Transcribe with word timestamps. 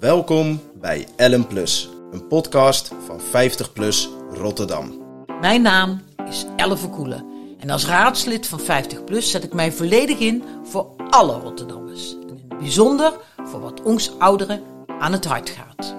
Welkom 0.00 0.60
bij 0.80 1.06
Ellen 1.16 1.46
Plus, 1.46 1.88
een 2.12 2.26
podcast 2.26 2.90
van 3.06 3.20
50 3.20 3.72
Plus 3.72 4.08
Rotterdam. 4.30 4.92
Mijn 5.40 5.62
naam 5.62 6.02
is 6.28 6.46
Elle 6.56 6.76
Verkoelen. 6.76 7.24
En 7.58 7.70
als 7.70 7.86
raadslid 7.86 8.46
van 8.46 8.60
50PLUS 8.60 9.18
zet 9.18 9.44
ik 9.44 9.52
mij 9.52 9.72
volledig 9.72 10.18
in 10.18 10.42
voor 10.64 10.86
alle 11.10 11.38
Rotterdammers. 11.38 12.12
En 12.12 12.28
in 12.28 12.44
het 12.48 12.58
bijzonder 12.58 13.12
voor 13.44 13.60
wat 13.60 13.82
ons 13.82 14.18
ouderen 14.18 14.62
aan 14.98 15.12
het 15.12 15.24
hart 15.24 15.50
gaat. 15.50 15.94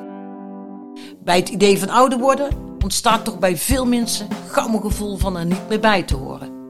Bij 1.23 1.36
het 1.36 1.50
idee 1.50 1.79
van 1.79 1.89
ouder 1.89 2.20
worden 2.20 2.50
ontstaat 2.84 3.25
toch 3.25 3.39
bij 3.39 3.57
veel 3.57 3.86
mensen 3.86 4.27
gauw 4.48 4.73
een 4.73 4.82
gevoel 4.82 5.18
van 5.18 5.38
er 5.38 5.45
niet 5.45 5.70
meer 5.70 5.79
bij 5.79 6.04
te 6.04 6.16
horen. 6.16 6.68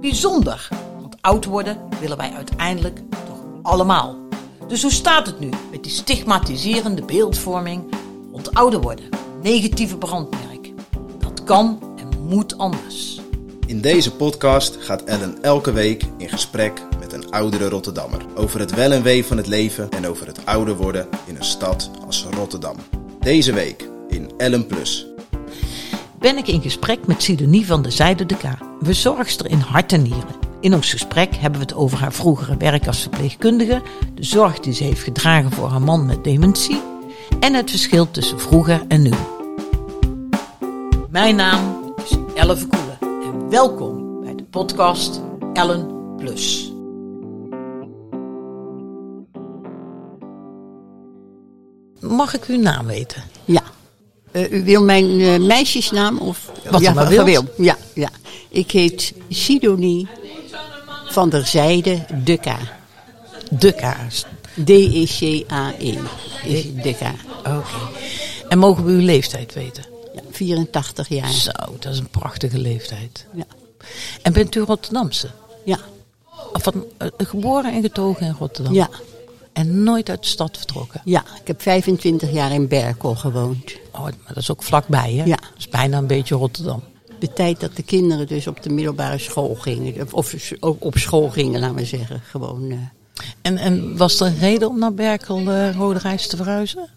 Bijzonder, 0.00 0.68
want 1.00 1.16
oud 1.20 1.44
worden 1.44 1.78
willen 2.00 2.16
wij 2.16 2.32
uiteindelijk 2.32 3.00
toch 3.26 3.40
allemaal. 3.62 4.27
Dus 4.68 4.82
hoe 4.82 4.92
staat 4.92 5.26
het 5.26 5.40
nu 5.40 5.48
met 5.70 5.82
die 5.82 5.92
stigmatiserende 5.92 7.02
beeldvorming 7.02 7.82
rond 8.32 8.54
ouder 8.54 8.80
worden? 8.80 9.04
Negatieve 9.42 9.96
brandmerk. 9.96 10.72
Dat 11.18 11.44
kan 11.44 11.78
en 11.96 12.08
moet 12.22 12.58
anders. 12.58 13.20
In 13.66 13.80
deze 13.80 14.12
podcast 14.12 14.76
gaat 14.80 15.04
Ellen 15.04 15.42
elke 15.42 15.72
week 15.72 16.04
in 16.16 16.28
gesprek 16.28 16.82
met 17.00 17.12
een 17.12 17.30
oudere 17.30 17.68
Rotterdammer 17.68 18.20
over 18.34 18.60
het 18.60 18.74
wel 18.74 18.92
en 18.92 19.02
wee 19.02 19.24
van 19.24 19.36
het 19.36 19.46
leven 19.46 19.90
en 19.90 20.06
over 20.06 20.26
het 20.26 20.46
ouder 20.46 20.76
worden 20.76 21.08
in 21.26 21.36
een 21.36 21.44
stad 21.44 21.90
als 22.06 22.26
Rotterdam. 22.30 22.76
Deze 23.20 23.52
week 23.52 23.88
in 24.08 24.30
Ellen 24.36 24.66
Plus. 24.66 25.06
ben 26.18 26.36
ik 26.36 26.48
in 26.48 26.62
gesprek 26.62 27.06
met 27.06 27.22
Sidonie 27.22 27.66
van 27.66 27.82
der 27.82 27.92
Zijde 27.92 28.26
de 28.26 28.36
K, 28.36 28.42
verzorgster 28.80 29.50
in 29.50 29.60
hart 29.60 29.92
en 29.92 30.02
nieren. 30.02 30.47
In 30.60 30.74
ons 30.74 30.90
gesprek 30.90 31.36
hebben 31.36 31.60
we 31.60 31.66
het 31.66 31.74
over 31.74 31.98
haar 31.98 32.12
vroegere 32.12 32.56
werk 32.56 32.86
als 32.86 33.00
verpleegkundige, 33.00 33.82
de 34.14 34.24
zorg 34.24 34.60
die 34.60 34.72
ze 34.72 34.84
heeft 34.84 35.02
gedragen 35.02 35.50
voor 35.50 35.68
haar 35.68 35.82
man 35.82 36.06
met 36.06 36.24
dementie 36.24 36.80
en 37.40 37.54
het 37.54 37.70
verschil 37.70 38.10
tussen 38.10 38.40
vroeger 38.40 38.82
en 38.88 39.02
nu. 39.02 39.10
Mijn 41.10 41.36
naam 41.36 41.94
is 42.04 42.16
Elle 42.34 42.56
Verkoelen 42.56 42.98
en 43.00 43.50
welkom 43.50 44.20
bij 44.20 44.34
de 44.34 44.42
podcast 44.42 45.20
Ellen 45.52 46.14
Plus. 46.16 46.72
Mag 52.00 52.34
ik 52.34 52.44
uw 52.44 52.60
naam 52.60 52.86
weten? 52.86 53.22
Ja. 53.44 53.62
Eh, 54.30 54.52
u 54.52 54.64
wil 54.64 54.82
mijn 54.82 55.20
eh, 55.20 55.38
meisjesnaam 55.38 56.18
of? 56.18 56.52
Wat 56.70 56.80
u 56.80 56.84
ja, 56.84 56.92
maar 56.92 57.08
wilt. 57.08 57.24
wil. 57.24 57.44
Ja, 57.56 57.76
ja. 57.94 58.08
Ik 58.48 58.70
heet 58.70 59.14
Sidonie 59.28 60.08
van 61.18 61.28
der 61.28 61.46
Zijde 61.46 62.04
Dukka. 62.24 62.58
Kaars. 63.76 64.24
D-E-C-A-E 64.64 65.98
is 66.44 66.74
Dukka. 66.74 67.14
Oké. 67.38 67.62
En 68.48 68.58
mogen 68.58 68.84
we 68.84 68.90
uw 68.90 69.00
leeftijd 69.00 69.54
weten? 69.54 69.84
Ja, 70.14 70.20
84 70.30 71.08
jaar. 71.08 71.30
Zo, 71.30 71.50
dat 71.78 71.92
is 71.92 71.98
een 71.98 72.08
prachtige 72.08 72.58
leeftijd. 72.58 73.26
Ja. 73.32 73.44
En 74.22 74.32
bent 74.32 74.54
u 74.54 74.60
Rotterdamse? 74.60 75.30
Ja. 75.64 75.78
Van, 76.52 76.84
eh, 76.96 77.08
geboren 77.16 77.72
en 77.72 77.82
getogen 77.82 78.26
in 78.26 78.36
Rotterdam? 78.38 78.74
Ja. 78.74 78.88
En 79.52 79.82
nooit 79.82 80.10
uit 80.10 80.22
de 80.22 80.28
stad 80.28 80.56
vertrokken? 80.56 81.00
ja, 81.04 81.24
ik 81.40 81.46
heb 81.46 81.62
25 81.62 82.32
jaar 82.32 82.52
in 82.52 82.68
Berkel 82.68 83.14
gewoond. 83.14 83.76
Oh, 83.92 84.02
maar 84.02 84.12
dat 84.26 84.36
is 84.36 84.50
ook 84.50 84.62
vlakbij, 84.62 85.12
hè? 85.12 85.24
Ja. 85.24 85.36
Dat 85.36 85.58
is 85.58 85.68
bijna 85.68 85.98
een 85.98 86.06
beetje 86.06 86.34
Rotterdam. 86.34 86.82
De 87.18 87.32
tijd 87.32 87.60
dat 87.60 87.76
de 87.76 87.82
kinderen 87.82 88.26
dus 88.26 88.46
op 88.46 88.62
de 88.62 88.70
middelbare 88.70 89.18
school 89.18 89.54
gingen. 89.54 90.06
Of- 90.12 90.34
op 90.60 90.96
school 90.98 91.30
gingen, 91.30 91.60
laten 91.60 91.76
we 91.76 91.84
zeggen. 91.84 92.20
Gewoon, 92.24 92.70
eh, 92.70 92.76
En, 93.42 93.56
en 93.56 93.96
was 93.96 94.20
er 94.20 94.26
een 94.26 94.38
reden 94.38 94.68
om 94.68 94.78
naar 94.78 94.94
Berkel 94.94 95.40
uh, 95.40 95.74
Rode 95.76 95.98
Reis 95.98 96.26
te 96.26 96.36
verhuizen? 96.36 96.88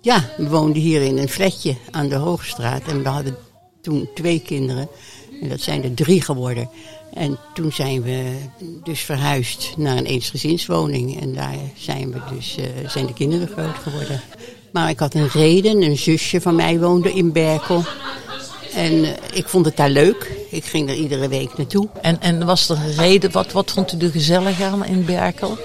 Ja, 0.00 0.24
we 0.36 0.48
woonden 0.48 0.82
hier 0.82 1.02
in 1.02 1.18
een 1.18 1.28
flatje 1.28 1.76
aan 1.90 2.08
de 2.08 2.14
Hoogstraat. 2.14 2.82
En 2.86 3.02
we 3.02 3.08
hadden 3.08 3.36
toen 3.80 4.08
twee 4.14 4.40
kinderen. 4.40 4.88
En 5.42 5.48
dat 5.48 5.60
zijn 5.60 5.82
er 5.82 5.94
drie 5.94 6.20
geworden. 6.20 6.68
En 7.14 7.38
toen 7.54 7.72
zijn 7.72 8.02
we 8.02 8.36
dus 8.84 9.00
verhuisd 9.00 9.74
naar 9.76 9.96
een 9.96 10.04
eensgezinswoning. 10.04 11.20
En 11.20 11.34
daar 11.34 11.54
zijn, 11.76 12.12
we 12.12 12.18
dus, 12.34 12.56
eh, 12.56 12.88
zijn 12.88 13.06
de 13.06 13.12
kinderen 13.12 13.48
groot 13.48 13.76
geworden. 13.82 14.20
Maar 14.72 14.90
ik 14.90 14.98
had 14.98 15.14
een 15.14 15.28
reden. 15.28 15.82
Een 15.82 15.98
zusje 15.98 16.40
van 16.40 16.54
mij 16.54 16.80
woonde 16.80 17.12
in 17.12 17.32
Berkel. 17.32 17.84
En 18.76 19.04
eh, 19.04 19.10
ik 19.32 19.48
vond 19.48 19.64
het 19.66 19.76
daar 19.76 19.90
leuk. 19.90 20.32
Ik 20.50 20.64
ging 20.64 20.88
er 20.88 20.94
iedere 20.94 21.28
week 21.28 21.56
naartoe. 21.56 21.88
En, 22.02 22.20
en 22.20 22.46
was 22.46 22.68
er 22.68 22.76
een 22.76 22.94
reden, 22.94 23.32
wat, 23.32 23.52
wat 23.52 23.70
vond 23.70 23.92
u 23.92 23.98
er 23.98 24.10
gezellig 24.10 24.62
aan 24.62 24.84
in 24.84 25.04
Berkel? 25.04 25.58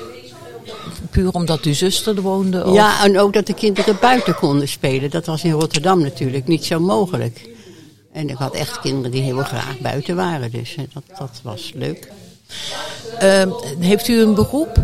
Puur 1.10 1.32
omdat 1.32 1.62
uw 1.64 1.74
zuster 1.74 2.16
er 2.16 2.22
woonde? 2.22 2.66
Of? 2.66 2.74
Ja, 2.76 3.04
en 3.04 3.20
ook 3.20 3.34
dat 3.34 3.46
de 3.48 3.54
kinderen 3.54 3.98
buiten 4.02 4.36
konden 4.36 4.68
spelen. 4.68 5.10
Dat 5.10 5.26
was 5.26 5.44
in 5.44 5.52
Rotterdam 5.52 6.02
natuurlijk 6.02 6.48
niet 6.48 6.66
zo 6.66 6.80
mogelijk. 6.80 7.50
En 8.14 8.30
ik 8.30 8.36
had 8.38 8.54
echt 8.56 8.80
kinderen 8.80 9.12
die 9.12 9.22
heel 9.22 9.44
graag 9.44 9.80
buiten 9.80 10.16
waren. 10.16 10.52
Dus 10.52 10.76
eh, 10.76 10.84
dat, 10.94 11.04
dat 11.20 11.40
was 11.44 11.72
leuk. 11.76 12.12
Eh, 13.20 13.44
heeft 13.80 14.08
u 14.08 14.22
een 14.22 14.34
beroep? 14.36 14.80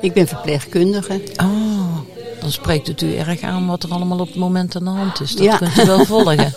Ik 0.00 0.12
ben 0.12 0.26
verpleegkundige. 0.28 1.20
Oh, 1.36 1.98
dan 2.40 2.50
spreekt 2.52 2.86
het 2.86 3.00
u 3.02 3.14
erg 3.16 3.40
aan 3.40 3.66
wat 3.66 3.82
er 3.82 3.90
allemaal 3.90 4.18
op 4.18 4.26
het 4.26 4.36
moment 4.36 4.76
aan 4.76 4.84
de 4.84 4.90
hand 4.90 5.20
is. 5.20 5.30
Dat 5.36 5.44
Ja. 5.44 5.56
kunt 5.56 5.78
u 5.78 5.84
wel 5.86 6.04
volgen. 6.14 6.54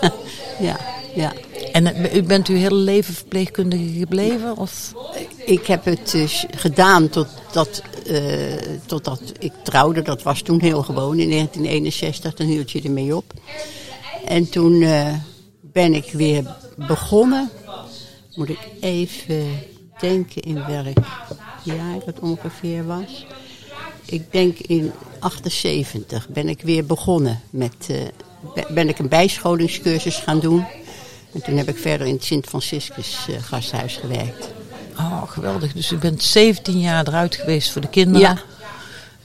Ja, 0.59 0.77
ja. 1.15 1.33
En 1.71 1.95
eh, 1.95 2.15
u 2.15 2.23
bent 2.23 2.47
uw 2.47 2.55
hele 2.55 2.75
leven 2.75 3.13
verpleegkundige 3.13 3.99
gebleven? 3.99 4.57
Of? 4.57 4.93
Ik 5.45 5.65
heb 5.67 5.85
het 5.85 6.11
dus 6.11 6.45
gedaan 6.55 7.09
totdat, 7.09 7.81
eh 8.07 8.55
totdat 8.85 9.21
ik 9.39 9.51
trouwde. 9.63 10.01
Dat 10.01 10.23
was 10.23 10.41
toen 10.41 10.61
heel 10.61 10.83
gewoon 10.83 11.19
in 11.19 11.29
1961. 11.29 12.33
Dan 12.33 12.47
hield 12.47 12.71
je 12.71 12.81
ermee 12.81 13.15
op. 13.15 13.33
En 14.25 14.49
toen 14.49 14.81
eh, 14.81 15.13
ben 15.61 15.93
ik 15.93 16.11
weer 16.11 16.55
begonnen. 16.75 17.49
Moet 18.35 18.49
ik 18.49 18.59
even 18.79 19.47
denken 19.99 20.41
in 20.41 20.65
welk 20.67 20.97
jaar 21.63 21.99
dat 22.05 22.19
ongeveer 22.19 22.85
was. 22.85 23.25
Ik 24.05 24.31
denk 24.31 24.57
in 24.59 24.91
78 25.19 26.27
ben 26.29 26.49
ik 26.49 26.61
weer 26.61 26.85
begonnen 26.85 27.41
met. 27.49 27.87
be- 28.53 28.65
ben 28.73 28.89
ik 28.89 28.99
een 28.99 29.07
bijscholingscursus 29.09 30.15
gaan 30.15 30.39
doen. 30.39 30.65
En 31.33 31.41
toen 31.41 31.57
heb 31.57 31.67
ik 31.67 31.77
verder 31.77 32.07
in 32.07 32.13
het 32.13 32.23
Sint-Franciscus 32.23 33.25
eh, 33.29 33.35
gasthuis 33.41 33.95
gewerkt. 33.95 34.53
Oh, 34.97 35.23
geweldig. 35.27 35.73
Dus 35.73 35.91
u 35.91 35.97
bent 35.97 36.23
17 36.23 36.79
jaar 36.79 37.07
eruit 37.07 37.35
geweest 37.35 37.71
voor 37.71 37.81
de 37.81 37.87
kinderen. 37.89 38.21
Ja. 38.21 38.37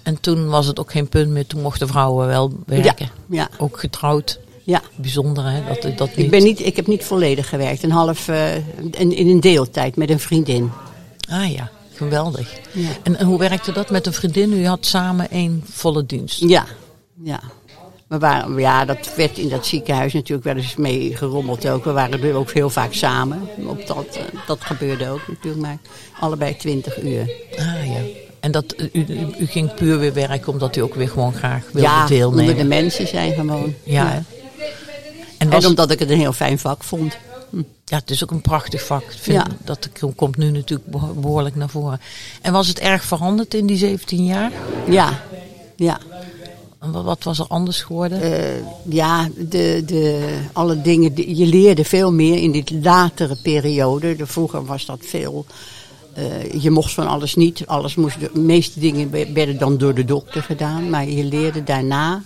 En 0.03 0.21
toen 0.21 0.49
was 0.49 0.67
het 0.67 0.81
ook 0.81 0.91
geen 0.91 1.09
punt 1.09 1.31
meer. 1.31 1.47
Toen 1.47 1.63
mochten 1.63 1.89
vrouwen 1.89 2.27
wel 2.27 2.53
werken. 2.67 3.11
ja. 3.27 3.49
Ook 3.59 3.81
getrouwd. 3.81 4.39
Ja, 4.65 4.83
Bijzonder 4.97 5.45
hè, 5.45 5.63
dat 5.65 5.99
dat 5.99 6.09
niet... 6.09 6.25
ik, 6.25 6.31
ben 6.31 6.43
niet, 6.43 6.67
ik 6.67 6.77
heb 6.77 6.87
niet 6.87 7.05
volledig 7.05 7.49
gewerkt. 7.49 7.83
Een 7.83 7.91
half, 7.91 8.29
eh, 8.29 8.57
in, 8.91 9.13
in 9.13 9.29
een 9.29 9.41
deeltijd 9.41 9.97
met 9.97 10.11
een 10.11 10.21
vriendin. 10.21 10.71
Ah 11.29 11.53
ja, 11.53 11.71
geweldig. 11.95 12.53
Ja. 12.73 12.89
En, 13.03 13.17
en 13.17 13.27
hoe 13.27 13.39
werkte 13.39 13.73
dat 13.73 13.91
met 13.91 14.07
een 14.07 14.13
vriendin? 14.13 14.53
U 14.53 14.67
had 14.67 14.87
samen 14.87 15.31
één 15.31 15.65
volle 15.71 16.07
dienst. 16.07 16.41
Ja, 16.41 16.67
ja. 17.23 17.41
We 18.09 18.19
waren, 18.19 18.59
ja, 18.59 18.85
dat 18.85 19.15
werd 19.17 19.39
in 19.39 19.49
dat 19.49 19.67
ziekenhuis 19.67 20.13
natuurlijk 20.13 20.45
wel 20.45 20.57
eens 20.57 20.77
mee 20.77 21.17
gerommeld 21.17 21.69
ook. 21.69 21.85
We 21.85 21.93
waren 21.93 22.23
er 22.23 22.35
ook 22.35 22.51
heel 22.51 22.71
vaak 22.71 22.93
samen. 22.93 23.49
Op 23.67 23.87
dat, 23.87 24.07
eh, 24.13 24.23
dat 24.47 24.61
gebeurde 24.61 25.09
ook 25.09 25.29
natuurlijk, 25.29 25.63
maar 25.63 25.79
allebei 26.21 26.57
20 26.57 27.03
uur. 27.03 27.31
Ah 27.59 27.87
ja. 27.87 28.01
En 28.41 28.51
dat, 28.51 28.75
u, 28.93 29.05
u, 29.39 29.47
ging 29.47 29.75
puur 29.75 29.99
weer 29.99 30.13
werken 30.13 30.53
omdat 30.53 30.77
u 30.77 30.81
ook 30.81 30.95
weer 30.95 31.09
gewoon 31.09 31.33
graag 31.33 31.65
wilde 31.73 31.89
ja, 31.89 32.07
deelnemen. 32.07 32.41
onder 32.41 32.57
de 32.63 32.69
mensen 32.69 33.07
zijn 33.09 33.35
gewoon. 33.35 33.75
Ja, 33.83 34.05
ja. 34.05 34.23
En, 35.39 35.51
was, 35.51 35.63
En 35.65 35.69
omdat 35.71 35.91
ik 35.91 35.99
het 35.99 36.11
een 36.11 36.19
heel 36.19 36.33
fijn 36.33 36.59
vak 36.59 36.85
vond. 36.85 37.17
ja, 37.85 37.97
het 37.97 38.11
is 38.11 38.23
ook 38.23 38.31
een 38.31 38.41
prachtig 38.41 38.85
vak. 38.87 39.05
Vind 39.09 39.37
Ja. 39.37 39.47
Dat 39.65 39.89
komt 40.17 40.37
nu 40.37 40.51
natuurlijk 40.51 40.91
beho- 40.91 41.15
behoorlijk 41.15 41.55
naar 41.57 41.69
voren. 41.69 42.01
En 42.43 42.53
was 42.53 42.69
het 42.69 42.79
erg 42.79 43.05
veranderd 43.05 43.55
in 43.55 43.67
die 43.67 43.77
17 43.77 44.25
jaar? 44.25 44.53
Ja, 44.89 45.21
ja. 45.77 45.99
Wat, 46.79 47.23
was 47.25 47.39
er 47.39 47.47
anders 47.49 47.83
geworden? 47.83 48.21
Eh, 48.23 48.63
ja, 48.89 49.29
de, 49.37 49.83
de, 49.87 50.29
alle 50.53 50.81
dingen, 50.83 51.15
die- 51.15 51.37
je 51.37 51.47
leerde 51.47 51.85
veel 51.85 52.13
meer 52.13 52.37
in 52.43 52.51
die 52.51 52.81
latere 52.83 53.37
periode. 53.43 54.17
De, 54.17 54.27
vroeger 54.27 54.65
was 54.65 54.87
dat 54.87 54.99
veel, 55.03 55.47
eh, 56.13 56.53
je 56.63 56.71
mocht 56.71 56.93
van 56.93 57.07
alles 57.07 57.35
niet. 57.35 57.67
Alles 57.67 57.95
moest, 57.95 58.21
de 58.21 58.39
meeste 58.41 58.81
dingen 58.81 59.11
we- 59.11 59.33
werden 59.33 59.59
dan 59.59 59.79
door 59.79 59.95
de 59.95 60.05
dokter 60.05 60.43
gedaan. 60.43 60.91
Maar 60.91 61.09
je 61.09 61.25
leerde 61.25 61.63
daarna, 61.65 62.23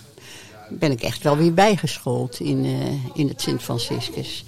ben 0.69 0.91
ik 0.91 1.01
echt 1.01 1.23
wel 1.23 1.37
weer 1.37 1.53
bijgeschoold 1.53 2.39
in, 2.39 2.65
eh, 2.65 3.19
in 3.21 3.27
het 3.27 3.41
Sint-Franciscus. 3.41 4.43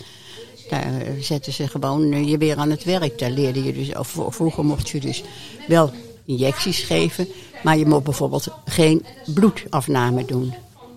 Daar 0.69 1.01
zetten 1.19 1.53
ze 1.53 1.67
gewoon 1.67 2.25
je 2.27 2.37
weer 2.37 2.55
aan 2.57 2.69
het 2.71 2.83
werk. 2.83 3.19
Daar 3.19 3.31
leerde 3.31 3.63
je 3.63 3.73
dus, 3.73 3.95
of 3.95 4.17
vroeger 4.29 4.65
mocht 4.65 4.89
je 4.89 4.99
dus 4.99 5.23
wel 5.67 5.91
injecties 6.25 6.79
geven, 6.79 7.27
maar 7.63 7.77
je 7.77 7.85
mocht 7.85 8.03
bijvoorbeeld 8.03 8.47
geen 8.65 9.05
bloedafname 9.33 10.25
doen. 10.25 10.53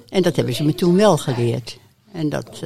En 0.08 0.22
dat 0.22 0.36
hebben 0.36 0.54
ze 0.54 0.64
me 0.64 0.74
toen 0.74 0.96
wel 0.96 1.16
geleerd. 1.18 1.78
En 2.12 2.28
dat, 2.28 2.62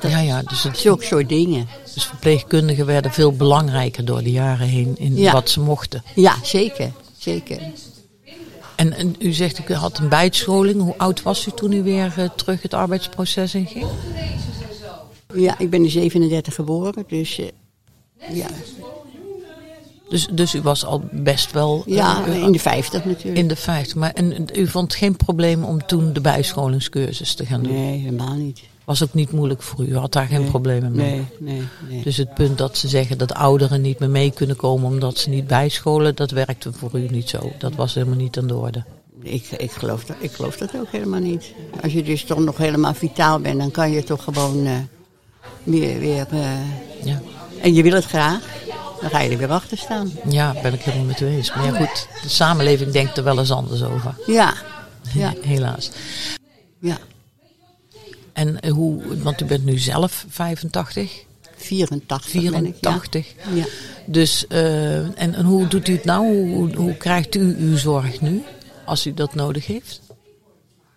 dat 0.00 0.10
ja, 0.10 0.18
ja, 0.20 0.42
dus, 0.42 0.62
het, 0.62 0.78
zulke 0.78 1.04
soort 1.04 1.28
dingen. 1.28 1.68
dus 1.94 2.04
verpleegkundigen 2.04 2.86
werden 2.86 3.12
veel 3.12 3.32
belangrijker 3.32 4.04
door 4.04 4.22
de 4.22 4.30
jaren 4.30 4.66
heen 4.66 4.94
in 4.98 5.16
Ja. 5.16 5.32
wat 5.32 5.50
ze 5.50 5.60
mochten. 5.60 6.02
Ja, 6.14 6.34
zeker. 6.42 6.92
zeker. 7.18 7.58
En, 8.76 8.92
en 8.92 9.14
u 9.18 9.32
zegt, 9.32 9.58
ik 9.58 9.68
had 9.68 9.98
een 9.98 10.08
bijscholing. 10.08 10.80
Hoe 10.80 10.94
oud 10.96 11.22
was 11.22 11.46
u 11.46 11.50
toen 11.50 11.72
u 11.72 11.82
weer 11.82 12.12
eh, 12.16 12.28
terug 12.36 12.62
het 12.62 12.74
arbeidsproces 12.74 13.54
in 13.54 13.66
ging? 13.66 13.86
Ja, 15.34 15.58
ik 15.58 15.70
ben 15.70 15.82
in 15.82 15.90
37 15.90 16.54
geboren, 16.54 17.04
dus 17.08 17.38
eh, 17.38 18.36
ja, 18.36 18.48
Dus, 20.08 20.28
dus 20.32 20.54
u 20.54 20.62
was 20.62 20.84
al 20.84 21.02
best 21.12 21.52
wel 21.52 21.82
eh, 21.86 21.94
ja 21.94 22.26
eh, 22.26 22.42
in 22.42 22.52
de 22.52 22.58
50 22.58 23.04
natuurlijk. 23.04 23.38
in 23.38 23.48
de 23.48 23.56
50. 23.56 23.96
Maar 23.96 24.12
en, 24.12 24.46
u 24.54 24.66
vond 24.66 24.94
geen 24.94 25.16
probleem 25.16 25.64
om 25.64 25.86
toen 25.86 26.12
de 26.12 26.20
bijscholingscursus 26.20 27.34
te 27.34 27.46
gaan 27.46 27.62
doen? 27.62 27.72
Nee, 27.72 27.98
helemaal 27.98 28.34
niet. 28.34 28.60
Was 28.84 29.02
ook 29.02 29.14
niet 29.14 29.32
moeilijk 29.32 29.62
voor 29.62 29.84
u? 29.84 29.88
U 29.88 29.96
had 29.96 30.12
daar 30.12 30.26
geen 30.26 30.44
problemen 30.44 30.92
mee? 30.92 31.10
Nee, 31.10 31.26
nee, 31.38 31.62
nee. 31.88 32.02
Dus 32.02 32.16
het 32.16 32.34
punt 32.34 32.58
dat 32.58 32.78
ze 32.78 32.88
zeggen 32.88 33.18
dat 33.18 33.34
ouderen 33.34 33.80
niet 33.80 33.98
meer 33.98 34.10
mee 34.10 34.30
kunnen 34.30 34.56
komen 34.56 34.90
omdat 34.90 35.18
ze 35.18 35.28
niet 35.28 35.46
bijscholen, 35.46 36.14
dat 36.14 36.30
werkte 36.30 36.72
voor 36.72 36.90
u 36.92 37.06
niet 37.10 37.28
zo. 37.28 37.52
Dat 37.58 37.74
was 37.74 37.94
helemaal 37.94 38.16
niet 38.16 38.38
aan 38.38 38.46
de 38.46 38.54
orde. 38.54 38.84
Ik, 39.22 39.50
ik, 39.50 39.70
geloof 39.70 40.04
dat, 40.04 40.16
ik 40.20 40.32
geloof 40.32 40.56
dat 40.56 40.76
ook 40.76 40.90
helemaal 40.90 41.20
niet. 41.20 41.52
Als 41.82 41.92
je 41.92 42.02
dus 42.02 42.24
toch 42.24 42.38
nog 42.38 42.56
helemaal 42.56 42.94
vitaal 42.94 43.40
bent, 43.40 43.58
dan 43.58 43.70
kan 43.70 43.90
je 43.90 44.04
toch 44.04 44.24
gewoon 44.24 44.66
eh, 44.66 44.72
weer... 45.62 45.98
weer 45.98 46.26
eh, 46.30 47.04
Ja. 47.04 47.20
en 47.62 47.74
je 47.74 47.82
wil 47.82 47.92
het 47.92 48.04
graag, 48.04 48.40
dan 49.00 49.10
ga 49.10 49.20
je 49.20 49.30
er 49.30 49.38
weer 49.38 49.50
achter 49.50 49.78
staan. 49.78 50.12
ja, 50.28 50.54
ben 50.62 50.74
ik 50.74 50.80
helemaal 50.80 51.06
met 51.06 51.20
u 51.20 51.26
eens. 51.26 51.54
Maar 51.54 51.64
ja, 51.64 51.86
goed, 51.86 52.08
de 52.22 52.28
samenleving 52.28 52.92
denkt 52.92 53.16
er 53.16 53.24
wel 53.24 53.38
eens 53.38 53.50
anders 53.50 53.82
over. 53.82 54.14
Ja, 54.26 54.54
ja, 55.14 55.34
Helaas. 55.40 55.90
ja. 56.80 56.98
En 58.32 58.60
eh, 58.60 58.72
hoe, 58.72 59.18
want 59.22 59.40
u 59.40 59.44
bent 59.44 59.64
nu 59.64 59.78
zelf 59.78 60.24
85, 60.28 61.24
84 61.56 62.32
ben 62.32 62.66
ik, 62.66 62.74
ja. 62.80 62.90
84. 63.00 63.34
Ja. 63.54 63.64
Dus, 64.06 64.46
eh, 64.46 64.96
en, 64.96 65.34
en 65.34 65.44
hoe 65.44 65.68
doet 65.68 65.88
u 65.88 65.92
het 65.92 66.04
nou? 66.04 66.50
Hoe, 66.52 66.74
hoe 66.74 66.96
krijgt 66.96 67.34
u 67.34 67.56
uw 67.58 67.76
zorg 67.76 68.20
nu, 68.20 68.42
als 68.84 69.06
u 69.06 69.14
dat 69.14 69.34
nodig 69.34 69.66
heeft? 69.66 70.00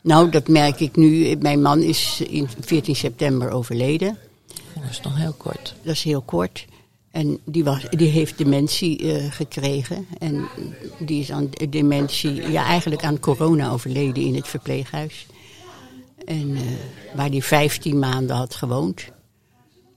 Nou, 0.01 0.29
dat 0.29 0.47
merk 0.47 0.79
ik 0.79 0.95
nu. 0.95 1.35
Mijn 1.35 1.61
man 1.61 1.81
is 1.81 2.21
in 2.27 2.49
14 2.59 2.95
september 2.95 3.51
overleden. 3.51 4.17
Dat 4.73 4.89
is 4.89 5.01
nog 5.01 5.17
heel 5.17 5.35
kort. 5.37 5.75
Dat 5.83 5.93
is 5.93 6.03
heel 6.03 6.21
kort. 6.21 6.65
En 7.11 7.39
die, 7.45 7.63
was, 7.63 7.85
die 7.89 8.09
heeft 8.09 8.37
dementie 8.37 9.13
eh, 9.13 9.31
gekregen. 9.31 10.05
En 10.19 10.47
die 10.99 11.21
is 11.21 11.31
aan 11.31 11.49
dementie, 11.69 12.51
ja, 12.51 12.65
eigenlijk 12.65 13.03
aan 13.03 13.19
corona 13.19 13.69
overleden 13.69 14.23
in 14.23 14.35
het 14.35 14.47
verpleeghuis. 14.47 15.25
En 16.25 16.55
eh, 16.55 16.61
waar 17.15 17.31
die 17.31 17.43
15 17.43 17.99
maanden 17.99 18.35
had 18.35 18.55
gewoond. 18.55 19.05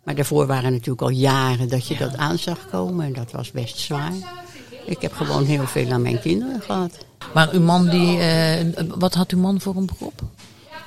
Maar 0.05 0.15
daarvoor 0.15 0.47
waren 0.47 0.73
natuurlijk 0.73 1.03
al 1.03 1.11
jaren 1.11 1.69
dat 1.69 1.87
je 1.87 1.97
dat 1.97 2.17
aan 2.17 2.39
zag 2.39 2.69
komen. 2.71 3.07
En 3.07 3.13
dat 3.13 3.31
was 3.31 3.51
best 3.51 3.79
zwaar. 3.79 4.13
Ik 4.87 5.01
heb 5.01 5.13
gewoon 5.13 5.45
heel 5.45 5.67
veel 5.67 5.91
aan 5.91 6.03
mijn 6.03 6.21
kinderen 6.21 6.61
gehad. 6.61 7.07
Maar 7.35 7.53
uw 7.53 7.61
man, 7.61 7.89
die, 7.89 8.19
eh, 8.19 8.67
wat 8.99 9.15
had 9.15 9.31
uw 9.31 9.39
man 9.39 9.61
voor 9.61 9.77
een 9.77 9.87
beroep? 9.87 10.23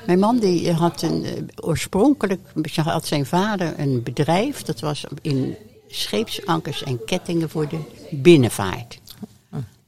Mijn 0.06 0.20
man 0.20 0.40
die 0.40 0.72
had 0.72 1.02
een, 1.02 1.50
oorspronkelijk 1.56 2.42
had 2.76 3.06
zijn 3.06 3.26
vader 3.26 3.74
een 3.80 4.04
bedrijf. 4.04 4.62
Dat 4.62 4.80
was 4.80 5.04
in 5.22 5.56
scheepsankers 5.96 6.84
en 6.84 7.06
kettingen 7.06 7.50
voor 7.50 7.68
de 7.70 7.80
binnenvaart. 8.12 9.00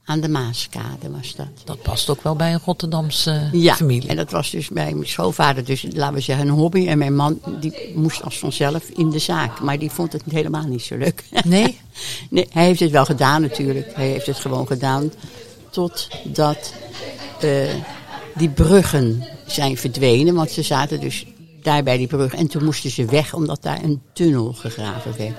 Aan 0.06 0.20
de 0.20 0.30
Maaskade 0.30 1.12
was 1.12 1.36
dat. 1.36 1.48
Dat 1.64 1.82
past 1.82 2.10
ook 2.10 2.22
wel 2.22 2.36
bij 2.36 2.54
een 2.54 2.62
Rotterdamse 2.66 3.50
Ja, 3.52 3.76
familie. 3.76 4.10
en 4.10 4.16
dat 4.16 4.32
was 4.32 4.50
dus 4.50 4.68
bij 4.70 4.94
mijn 4.94 5.08
schoonvader, 5.08 5.66
dus 5.66 5.86
laten 5.94 6.14
we 6.16 6.20
zeggen 6.22 6.48
een 6.48 6.54
hobby. 6.54 6.88
En 6.88 6.98
mijn 6.98 7.16
man 7.16 7.40
die 7.60 7.92
moest 7.96 8.24
als 8.24 8.40
vanzelf 8.40 8.90
in 8.90 9.10
de 9.10 9.20
zaak. 9.20 9.60
Maar 9.62 9.80
die 9.80 9.90
vond 9.92 10.14
het 10.14 10.22
helemaal 10.30 10.68
niet 10.68 10.82
zo 10.82 10.98
leuk. 10.98 11.24
Nee? 11.46 11.78
Nee, 12.30 12.48
hij 12.52 12.66
heeft 12.66 12.80
het 12.80 12.92
wel 12.92 13.06
gedaan 13.06 13.42
natuurlijk. 13.42 13.96
Hij 13.96 14.08
heeft 14.08 14.26
het 14.26 14.40
gewoon 14.40 14.68
gedaan 14.68 15.12
totdat 15.70 16.74
eh, 17.40 17.74
die 18.36 18.50
bruggen 18.50 19.24
zijn 19.46 19.78
verdwenen. 19.78 20.36
Want 20.36 20.52
ze 20.52 20.62
zaten 20.62 21.00
dus 21.00 21.26
daar 21.62 21.84
bij 21.84 21.98
die 21.98 22.08
brug. 22.08 22.34
En 22.34 22.48
toen 22.48 22.64
moesten 22.64 22.90
ze 22.90 23.06
weg 23.06 23.34
omdat 23.34 23.62
daar 23.64 23.84
een 23.84 24.02
tunnel 24.14 24.54
gegraven 24.54 25.18
werd. 25.18 25.36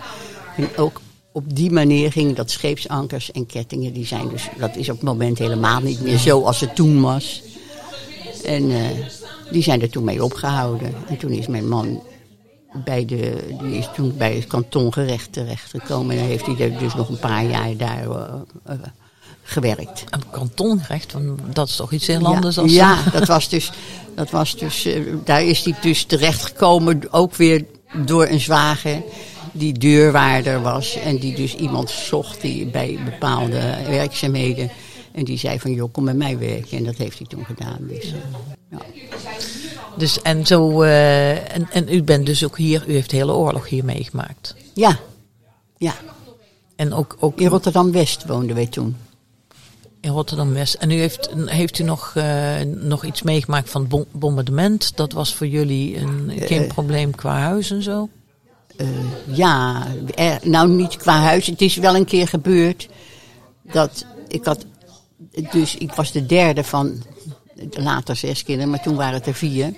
En 0.58 0.76
ook 0.76 1.00
op 1.32 1.56
die 1.56 1.70
manier 1.70 2.12
gingen 2.12 2.34
dat 2.34 2.50
scheepsankers 2.50 3.32
en 3.32 3.46
kettingen. 3.46 3.93
Die 3.93 4.06
zijn 4.06 4.28
dus, 4.28 4.49
dat 4.58 4.76
is 4.76 4.88
op 4.88 4.94
het 4.94 5.05
moment 5.05 5.38
helemaal 5.38 5.81
niet 5.81 6.00
meer 6.00 6.19
zo 6.19 6.43
als 6.43 6.60
het 6.60 6.75
toen 6.75 7.00
was. 7.00 7.43
En 8.44 8.70
eh, 8.70 8.84
die 9.50 9.62
zijn 9.62 9.82
er 9.82 9.90
toen 9.90 10.05
mee 10.05 10.25
opgehouden. 10.25 10.94
En 11.08 11.16
toen 11.16 11.31
is 11.31 11.46
mijn 11.46 11.69
man 11.69 12.02
bij, 12.84 13.05
de, 13.05 13.56
die 13.62 13.78
is 13.78 13.88
toen 13.94 14.16
bij 14.16 14.34
het 14.34 14.46
kantongerecht 14.46 15.32
terechtgekomen. 15.32 16.10
En 16.10 16.19
dan 16.19 16.28
heeft 16.28 16.46
hij 16.46 16.76
dus 16.78 16.94
nog 16.94 17.08
een 17.08 17.19
paar 17.19 17.44
jaar 17.44 17.76
daar 17.76 18.10
eh, 18.10 18.34
eh, 18.64 18.75
gewerkt. 19.43 20.05
Een 20.10 20.31
kantongerecht, 20.31 21.14
dat 21.52 21.69
is 21.69 21.76
toch 21.76 21.93
iets 21.93 22.06
heel 22.06 22.26
anders 22.26 22.58
als... 22.58 22.72
ja, 22.72 23.02
dat 23.12 23.26
was 23.26 23.49
dus, 23.49 23.72
dat 24.14 24.31
was 24.31 24.56
dus 24.56 24.88
daar 25.25 25.43
is 25.43 25.64
hij 25.64 25.75
dus 25.81 26.05
terechtgekomen, 26.05 27.12
ook 27.12 27.34
weer 27.34 27.64
door 28.05 28.26
een 28.26 28.40
zwager 28.40 29.02
die 29.52 29.72
deurwaarder 29.72 30.62
was. 30.62 30.94
En 30.96 31.16
die 31.18 31.34
dus 31.34 31.54
iemand 31.54 31.90
zocht 31.90 32.40
die 32.40 32.66
bij 32.66 32.98
bepaalde 33.04 33.60
werkzaamheden. 33.88 34.70
En 35.12 35.24
die 35.24 35.38
zei 35.38 35.60
van, 35.60 35.72
joh, 35.72 35.92
kom 35.92 36.04
bij 36.04 36.14
mij 36.14 36.38
werken. 36.38 36.78
En 36.78 36.84
dat 36.84 36.96
heeft 36.96 37.18
hij 37.18 37.26
toen 37.26 37.44
gedaan. 37.44 37.78
Dus, 37.80 38.04
eh, 38.04 38.18
ja. 38.70 38.78
Dus 39.96 40.22
en 40.22 40.46
zo, 40.46 40.82
eh, 40.82 41.54
en, 41.54 41.68
en 41.72 41.88
u 41.88 42.02
bent 42.02 42.26
dus 42.26 42.44
ook 42.44 42.56
hier, 42.56 42.84
u 42.88 42.92
heeft 42.92 43.10
de 43.10 43.16
hele 43.16 43.32
oorlog 43.32 43.68
hier 43.68 43.84
meegemaakt. 43.84 44.54
ja, 44.74 44.98
ja. 45.76 45.94
En 46.76 46.92
ook, 46.92 47.16
ook 47.20 47.40
In 47.40 47.46
Rotterdam-West 47.48 48.24
woonden 48.26 48.54
wij 48.56 48.66
toen. 48.66 48.96
in 50.00 50.10
Rotterdam-West. 50.10 50.74
En 50.74 50.90
u 50.90 50.94
heeft, 50.94 51.30
heeft 51.44 51.78
u 51.78 51.84
nog, 51.84 52.12
eh, 52.14 52.60
nog 52.64 53.04
iets 53.04 53.22
meegemaakt 53.22 53.70
van 53.70 53.86
het 53.90 54.12
bombardement? 54.12 54.96
Dat 54.96 55.12
was 55.12 55.34
voor 55.34 55.46
jullie 55.46 55.96
een, 55.98 56.32
geen 56.36 56.66
probleem 56.66 57.14
qua 57.14 57.38
huis 57.38 57.70
en 57.70 57.82
zo? 57.82 58.08
Eh, 58.78 58.86
ja, 59.36 59.86
er- 60.14 60.38
nou 60.42 60.69
niet 60.69 60.96
qua 60.96 61.19
huis. 61.20 61.46
Het 61.46 61.60
is 61.60 61.76
wel 61.76 61.94
een 61.96 62.04
keer 62.04 62.28
gebeurd 62.28 62.88
dat 63.72 64.04
ik 64.28 64.44
had. 64.44 64.64
Dus 65.50 65.76
ik 65.76 65.92
was 65.92 66.12
de 66.12 66.26
derde 66.26 66.64
van 66.64 67.02
later 67.70 68.16
zes 68.16 68.44
kinderen, 68.44 68.70
maar 68.70 68.82
toen 68.82 68.96
waren 68.96 69.14
het 69.14 69.26
er 69.26 69.34
vier. 69.34 69.75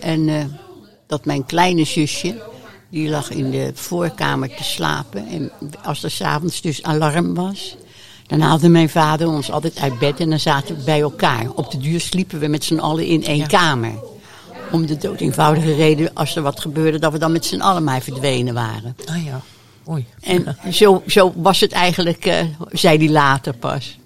En 0.00 0.28
eh, 0.28 0.44
dat 1.06 1.24
mijn 1.24 1.46
kleine 1.46 1.84
zusje, 1.84 2.42
die 2.90 3.08
lag 3.08 3.30
in 3.30 3.50
de 3.50 3.70
voorkamer 3.74 4.48
te 4.56 4.64
slapen. 4.64 5.26
En 5.26 5.52
als 5.84 6.02
er 6.02 6.10
s'avonds 6.10 6.60
dus 6.60 6.82
alarm 6.82 7.34
was, 7.34 7.76
dan 8.26 8.40
haalde 8.40 8.68
mijn 8.68 8.88
vader 8.88 9.28
ons 9.28 9.50
altijd 9.50 9.78
uit 9.78 9.98
bed 9.98 10.20
en 10.20 10.30
dan 10.30 10.40
zaten 10.40 10.76
we 10.76 10.82
bij 10.84 11.00
elkaar. 11.00 11.50
Op 11.54 11.70
de 11.70 11.78
duur 11.78 12.00
sliepen 12.00 12.38
we 12.38 12.46
met 12.46 12.64
z'n 12.64 12.78
allen 12.78 13.06
in 13.06 13.24
één 13.24 13.36
Ja. 13.36 13.46
kamer. 13.46 13.94
Om 14.72 14.86
de 14.86 14.96
dood 14.96 15.20
eenvoudige 15.20 15.74
reden, 15.74 16.10
als 16.14 16.36
er 16.36 16.42
wat 16.42 16.60
gebeurde, 16.60 16.98
dat 16.98 17.12
we 17.12 17.18
dan 17.18 17.32
met 17.32 17.44
z'n 17.44 17.60
allen 17.60 17.84
maar 17.84 18.00
verdwenen 18.00 18.54
waren. 18.54 18.96
Ah 19.06 19.24
ja, 19.24 19.40
oei. 19.88 20.06
En 20.20 20.56
zo, 20.72 21.02
zo 21.06 21.32
was 21.36 21.60
het 21.60 21.72
eigenlijk, 21.72 22.26
eh, 22.26 22.46
zei 22.70 22.98
hij 22.98 23.08
later 23.08 23.54
pas. 23.54 23.98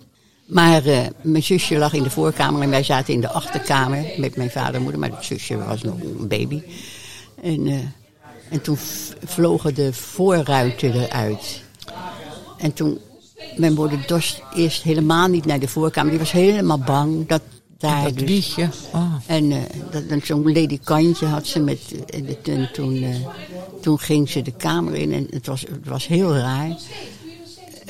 Maar 0.46 0.84
eh, 0.84 0.98
mijn 1.20 1.42
zusje 1.42 1.76
lag 1.76 1.92
in 1.92 2.02
de 2.02 2.10
voorkamer 2.10 2.62
en 2.62 2.70
wij 2.70 2.82
zaten 2.82 3.14
in 3.14 3.20
de 3.20 3.28
achterkamer 3.28 4.04
met 4.16 4.36
mijn 4.36 4.50
vader 4.50 4.74
en 4.74 4.82
moeder. 4.82 5.00
Maar 5.00 5.10
het 5.10 5.24
zusje 5.24 5.56
was 5.56 5.82
nog 5.82 6.00
een 6.00 6.28
baby. 6.28 6.62
En, 7.42 7.66
eh, 7.66 7.74
en 8.50 8.60
toen 8.62 8.76
vlogen 9.24 9.74
de 9.74 9.92
voorruiten 9.92 10.92
eruit. 10.92 11.62
En 12.58 12.72
toen, 12.72 12.98
mijn 13.56 13.74
moeder 13.74 14.06
dorst 14.06 14.42
eerst 14.54 14.82
helemaal 14.82 15.28
niet 15.28 15.44
naar 15.44 15.58
de 15.58 15.68
voorkamer. 15.68 16.10
Die 16.10 16.20
was 16.20 16.32
helemaal 16.32 16.78
bang 16.78 17.28
dat 17.28 17.42
daar 17.78 18.02
Dat 18.04 18.18
dus... 18.18 18.28
wiegje. 18.28 18.68
Oh. 18.94 19.14
En 19.26 19.52
eh, 19.52 19.58
dat, 20.08 20.20
zo'n 20.24 20.52
ledikantje 20.52 21.26
had 21.26 21.46
ze 21.46 21.60
met. 21.60 21.78
En, 22.10 22.24
de- 22.24 22.38
en 22.52 22.68
toen, 22.72 23.02
eh, 23.02 23.14
toen 23.80 23.98
ging 23.98 24.28
ze 24.28 24.42
de 24.42 24.52
kamer 24.52 24.94
in 24.94 25.12
en 25.12 25.26
het 25.30 25.46
was, 25.46 25.60
het 25.60 25.86
was 25.86 26.06
heel 26.06 26.36
raar. 26.36 26.76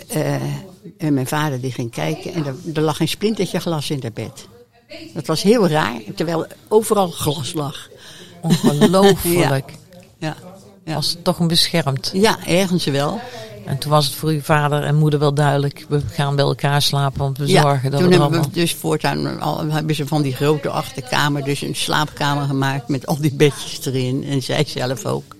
Eh, 0.08 0.34
en 0.98 1.14
mijn 1.14 1.26
vader 1.26 1.60
die 1.60 1.72
ging 1.72 1.90
kijken 1.90 2.32
en 2.32 2.46
er, 2.46 2.54
er 2.74 2.82
lag 2.82 3.00
een 3.00 3.08
splintertje 3.08 3.58
glas 3.60 3.90
in 3.90 3.98
haar 4.02 4.12
bed. 4.12 4.46
Dat 5.14 5.26
was 5.26 5.42
heel 5.42 5.68
raar, 5.68 6.00
terwijl 6.14 6.46
overal 6.68 7.08
glas 7.10 7.52
lag. 7.52 7.88
Ongelooflijk. 8.42 9.72
Ja, 10.18 10.36
ja. 10.84 10.94
Was 10.94 11.10
het 11.10 11.24
toch 11.24 11.38
een 11.38 11.46
beschermd. 11.48 12.10
ja 12.14 12.46
ergens 12.46 12.84
wel. 12.84 13.20
En 13.66 13.78
toen 13.78 13.90
was 13.90 14.06
het 14.06 14.14
voor 14.14 14.28
uw 14.28 14.40
vader 14.40 14.82
en 14.82 14.94
moeder 14.94 15.18
wel 15.18 15.34
duidelijk. 15.34 15.86
We 15.88 16.00
gaan 16.12 16.36
bij 16.36 16.44
elkaar 16.44 16.82
slapen, 16.82 17.18
want 17.18 17.38
we 17.38 17.46
Ja, 17.46 17.60
zorgen 17.60 17.90
dat 17.90 18.00
toen 18.00 18.08
we 18.08 18.14
er 18.14 18.20
hebben 18.20 18.38
allemaal... 18.38 18.54
we 18.54 18.60
dus 18.60 18.74
voortaan 18.74 19.40
al, 19.40 19.64
hebben 19.64 19.94
ze 19.94 20.06
van 20.06 20.22
die 20.22 20.34
grote 20.34 20.68
achterkamer 20.68 21.44
dus 21.44 21.62
een 21.62 21.74
slaapkamer 21.74 22.44
gemaakt 22.46 22.88
met 22.88 23.06
al 23.06 23.20
die 23.20 23.34
bedjes 23.34 23.86
erin. 23.86 24.24
En 24.24 24.42
zij 24.42 24.64
zelf 24.66 25.04
ook. 25.04 25.36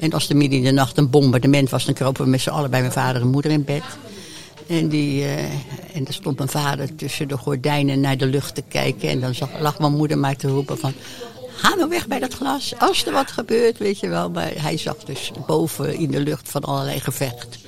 En 0.00 0.12
als 0.12 0.28
er 0.28 0.36
midden 0.36 0.58
in 0.58 0.64
de 0.64 0.70
nacht 0.70 0.98
een 0.98 1.10
bombardement 1.10 1.70
was, 1.70 1.84
dan 1.84 1.94
kropen 1.94 2.24
we 2.24 2.30
met 2.30 2.40
z'n 2.40 2.50
allen 2.50 2.70
bij 2.70 2.80
mijn 2.80 2.92
vader 2.92 3.22
en 3.22 3.28
moeder 3.28 3.50
in 3.50 3.64
bed. 3.64 3.82
En, 4.66 4.88
die, 4.88 5.24
eh, 5.24 5.44
en 5.94 6.06
er 6.06 6.12
stond 6.12 6.36
mijn 6.36 6.48
vader 6.48 6.94
tussen 6.94 7.28
de 7.28 7.36
gordijnen 7.36 8.00
naar 8.00 8.16
de 8.16 8.26
lucht 8.26 8.54
te 8.54 8.62
kijken. 8.68 9.08
En 9.08 9.20
dan 9.20 9.34
zag, 9.34 9.48
lag 9.60 9.78
mijn 9.78 9.96
moeder 9.96 10.18
maar 10.18 10.36
te 10.36 10.48
roepen 10.48 10.78
van... 10.78 10.92
Ga 11.60 11.74
nou 11.74 11.88
weg 11.88 12.06
bij 12.06 12.18
dat 12.18 12.34
glas, 12.34 12.74
als 12.78 13.06
er 13.06 13.12
wat 13.12 13.30
gebeurt, 13.30 13.78
weet 13.78 14.00
je 14.00 14.08
wel. 14.08 14.30
Maar 14.30 14.52
hij 14.54 14.76
zag 14.76 14.96
dus 14.96 15.30
boven 15.46 15.94
in 15.94 16.10
de 16.10 16.20
lucht 16.20 16.48
van 16.48 16.62
allerlei 16.62 17.00
gevecht. 17.00 17.58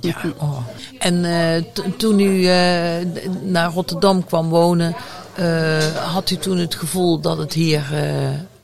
Ja, 0.00 0.16
oh. 0.38 0.58
En 0.98 1.24
eh, 1.24 1.62
toen 1.96 2.20
u 2.20 2.46
eh, 2.46 3.06
naar 3.42 3.72
Rotterdam 3.72 4.24
kwam 4.24 4.48
wonen, 4.48 4.94
eh, 5.34 5.78
had 6.12 6.30
u 6.30 6.36
toen 6.36 6.56
het 6.58 6.74
gevoel 6.74 7.20
dat 7.20 7.38
het 7.38 7.52
hier 7.52 7.82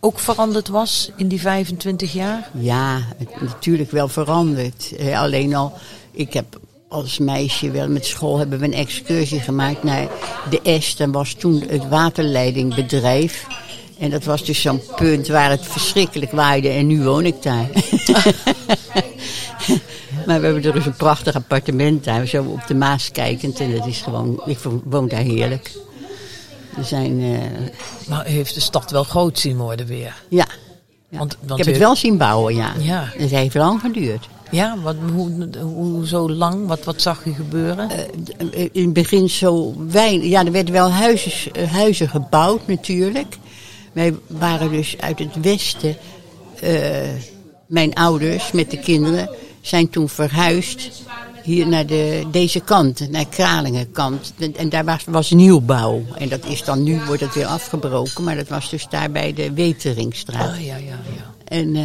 ook 0.00 0.18
veranderd 0.18 0.68
was 0.68 1.10
in 1.16 1.28
die 1.28 1.40
25 1.40 2.12
jaar? 2.12 2.50
Ja, 2.52 3.00
het, 3.16 3.40
natuurlijk 3.40 3.90
wel 3.90 4.08
veranderd. 4.08 4.92
Alleen 5.14 5.54
al, 5.54 5.72
ik 6.12 6.32
heb 6.32 6.60
als 6.88 7.18
meisje 7.18 7.70
wel 7.70 7.88
met 7.88 8.06
school 8.06 8.38
hebben 8.38 8.58
we 8.58 8.64
een 8.64 8.72
excursie 8.72 9.40
gemaakt 9.40 9.82
naar 9.82 10.08
de 10.50 10.60
Est. 10.62 11.00
En 11.00 11.12
was 11.12 11.34
toen 11.34 11.64
het 11.68 11.88
waterleidingbedrijf. 11.88 13.46
En 13.98 14.10
dat 14.10 14.24
was 14.24 14.44
dus 14.44 14.60
zo'n 14.60 14.82
punt 14.96 15.28
waar 15.28 15.50
het 15.50 15.66
verschrikkelijk 15.66 16.32
waaide 16.32 16.68
en 16.68 16.86
nu 16.86 17.02
woon 17.02 17.24
ik 17.24 17.42
daar. 17.42 17.68
maar 20.26 20.38
we 20.40 20.44
hebben 20.44 20.64
er 20.64 20.72
dus 20.72 20.86
een 20.86 20.96
prachtig 20.96 21.34
appartement 21.34 22.04
daar, 22.04 22.26
zo 22.26 22.42
op 22.44 22.66
de 22.66 22.74
Maas 22.74 23.10
kijkend. 23.10 23.60
En 23.60 23.76
dat 23.76 23.86
is 23.86 24.00
gewoon, 24.00 24.42
ik 24.46 24.58
woon 24.84 25.08
daar 25.08 25.20
heerlijk. 25.20 25.72
Er 26.76 26.84
zijn, 26.84 27.20
eh, 27.20 28.08
Maar 28.08 28.26
u 28.28 28.30
heeft 28.30 28.54
de 28.54 28.60
stad 28.60 28.90
wel 28.90 29.04
groot 29.04 29.38
zien 29.38 29.56
worden 29.56 29.86
weer. 29.86 30.22
ja. 30.28 30.46
ja. 31.08 31.18
Want- 31.18 31.36
want 31.46 31.50
ik 31.50 31.56
heb 31.58 31.66
u- 31.66 31.70
het 31.70 31.78
wel 31.86 31.96
zien 31.96 32.18
bouwen, 32.18 32.54
ja. 32.54 32.72
Ja. 32.78 33.04
Het 33.16 33.30
heeft 33.30 33.54
lang 33.54 33.80
geduurd. 33.80 34.28
Ja, 34.50 34.76
wat, 34.82 34.96
hoe, 35.12 35.48
hoe 35.60 36.06
zo 36.06 36.30
lang? 36.30 36.66
Wat, 36.66 36.84
wat 36.84 37.02
zag 37.02 37.24
u 37.24 37.32
gebeuren? 37.32 37.90
in 38.72 38.84
het 38.84 38.92
begin 38.92 39.28
zo 39.28 39.74
weinig. 39.88 40.28
Ja, 40.28 40.44
er 40.44 40.52
werden 40.52 40.72
wel 40.74 40.90
huizen, 40.90 41.52
eh, 41.54 41.72
huizen 41.72 42.08
gebouwd 42.08 42.66
natuurlijk. 42.66 43.36
Wij 43.92 44.14
waren 44.26 44.70
dus 44.70 44.96
uit 45.00 45.18
het 45.18 45.40
westen. 45.42 45.96
eh, 46.60 47.08
mijn 47.66 47.94
ouders 47.94 48.52
met 48.52 48.70
de 48.70 48.78
kinderen 48.78 49.28
zijn 49.66 49.88
toen 49.90 50.08
verhuisd 50.08 50.90
hier 51.42 51.68
naar 51.68 51.86
de, 51.86 52.24
deze 52.30 52.60
kant, 52.60 53.10
naar 53.10 53.26
Kralingenkant. 53.28 54.32
En, 54.38 54.56
en 54.56 54.68
daar 54.68 54.84
was, 54.84 55.04
was 55.06 55.30
nieuwbouw. 55.30 56.02
En 56.18 56.28
dat 56.28 56.46
is 56.46 56.64
dan 56.64 56.82
nu, 56.82 57.00
wordt 57.06 57.20
het 57.20 57.34
weer 57.34 57.46
afgebroken. 57.46 58.24
Maar 58.24 58.36
dat 58.36 58.48
was 58.48 58.70
dus 58.70 58.86
daar 58.90 59.10
bij 59.10 59.32
de 59.32 59.52
Weteringstraat. 59.52 60.50
Ah, 60.50 60.64
ja, 60.64 60.76
ja, 60.76 60.82
ja. 61.16 61.32
En, 61.44 61.76
eh, 61.76 61.82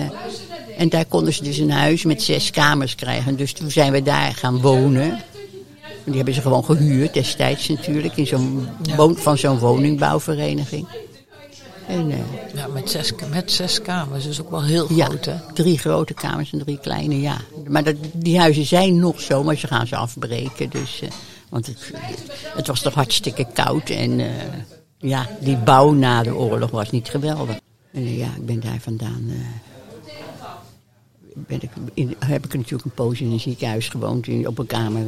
en 0.78 0.90
daar 0.90 1.06
konden 1.06 1.34
ze 1.34 1.44
dus 1.44 1.58
een 1.58 1.72
huis 1.72 2.04
met 2.04 2.22
zes 2.22 2.52
kamers 2.52 2.96
krijgen. 2.96 3.36
Dus 3.36 3.54
toen 3.54 3.72
zijn 3.72 3.92
we 3.92 4.02
daar 4.02 4.34
gaan 4.34 4.62
wonen. 4.62 5.20
Die 6.04 6.16
hebben 6.16 6.34
ze 6.34 6.42
gewoon 6.42 6.66
gehuurd 6.66 7.14
destijds 7.14 7.68
natuurlijk. 7.68 8.18
In 8.18 8.28
zo'n 8.28 8.68
van 9.16 9.38
zo'n 9.38 9.60
woningbouwvereniging. 9.60 10.88
En, 11.90 12.12
eh, 12.12 12.18
ja 12.54 12.68
met, 12.68 12.90
zes, 12.90 13.14
met 13.30 13.52
zes 13.52 13.82
kamers, 13.82 14.24
dus 14.24 14.42
ook 14.42 14.50
wel 14.50 14.64
heel 14.64 14.94
ja, 14.94 15.06
groot, 15.06 15.26
hè? 15.26 15.36
drie 15.54 15.78
grote 15.78 16.14
kamers 16.14 16.52
en 16.54 16.60
drie 16.60 16.80
kleine, 16.80 17.22
ja. 17.22 17.38
Maar 17.68 17.84
dat, 17.84 17.96
die 18.14 18.40
huizen 18.40 18.66
zijn 18.66 19.00
nog 19.00 19.22
zo, 19.22 19.44
maar 19.44 19.56
ze 19.56 19.68
gaan 19.68 19.88
ze 19.88 19.96
afbreken. 19.96 20.70
Dus, 20.70 21.02
eh, 21.02 21.10
want 21.50 21.66
het, 21.68 21.92
het 22.56 22.68
was 22.68 22.82
toch 22.82 22.94
hartstikke 22.94 23.48
koud. 23.54 23.90
En 23.90 24.20
eh, 24.20 24.28
ja, 24.98 25.30
die 25.40 25.58
bouw 25.58 25.92
na 25.92 26.24
de 26.24 26.36
oorlog 26.36 26.72
was 26.72 26.90
niet 26.90 27.10
geweldig. 27.10 27.60
En 27.92 28.16
ja, 28.18 28.28
ik 28.36 28.46
ben 28.46 28.60
daar 28.60 28.80
vandaan... 28.80 29.32
ben 31.34 31.62
ik 31.62 31.70
in, 31.94 32.16
heb 32.26 32.46
ik 32.46 32.54
natuurlijk 32.54 32.86
een 32.86 32.92
poos 32.94 33.22
in 33.22 33.32
een 33.32 33.40
ziekenhuis 33.40 33.90
gewoond, 33.90 34.28
in, 34.28 34.48
op 34.48 34.58
een 34.58 34.66
kamer. 34.66 35.06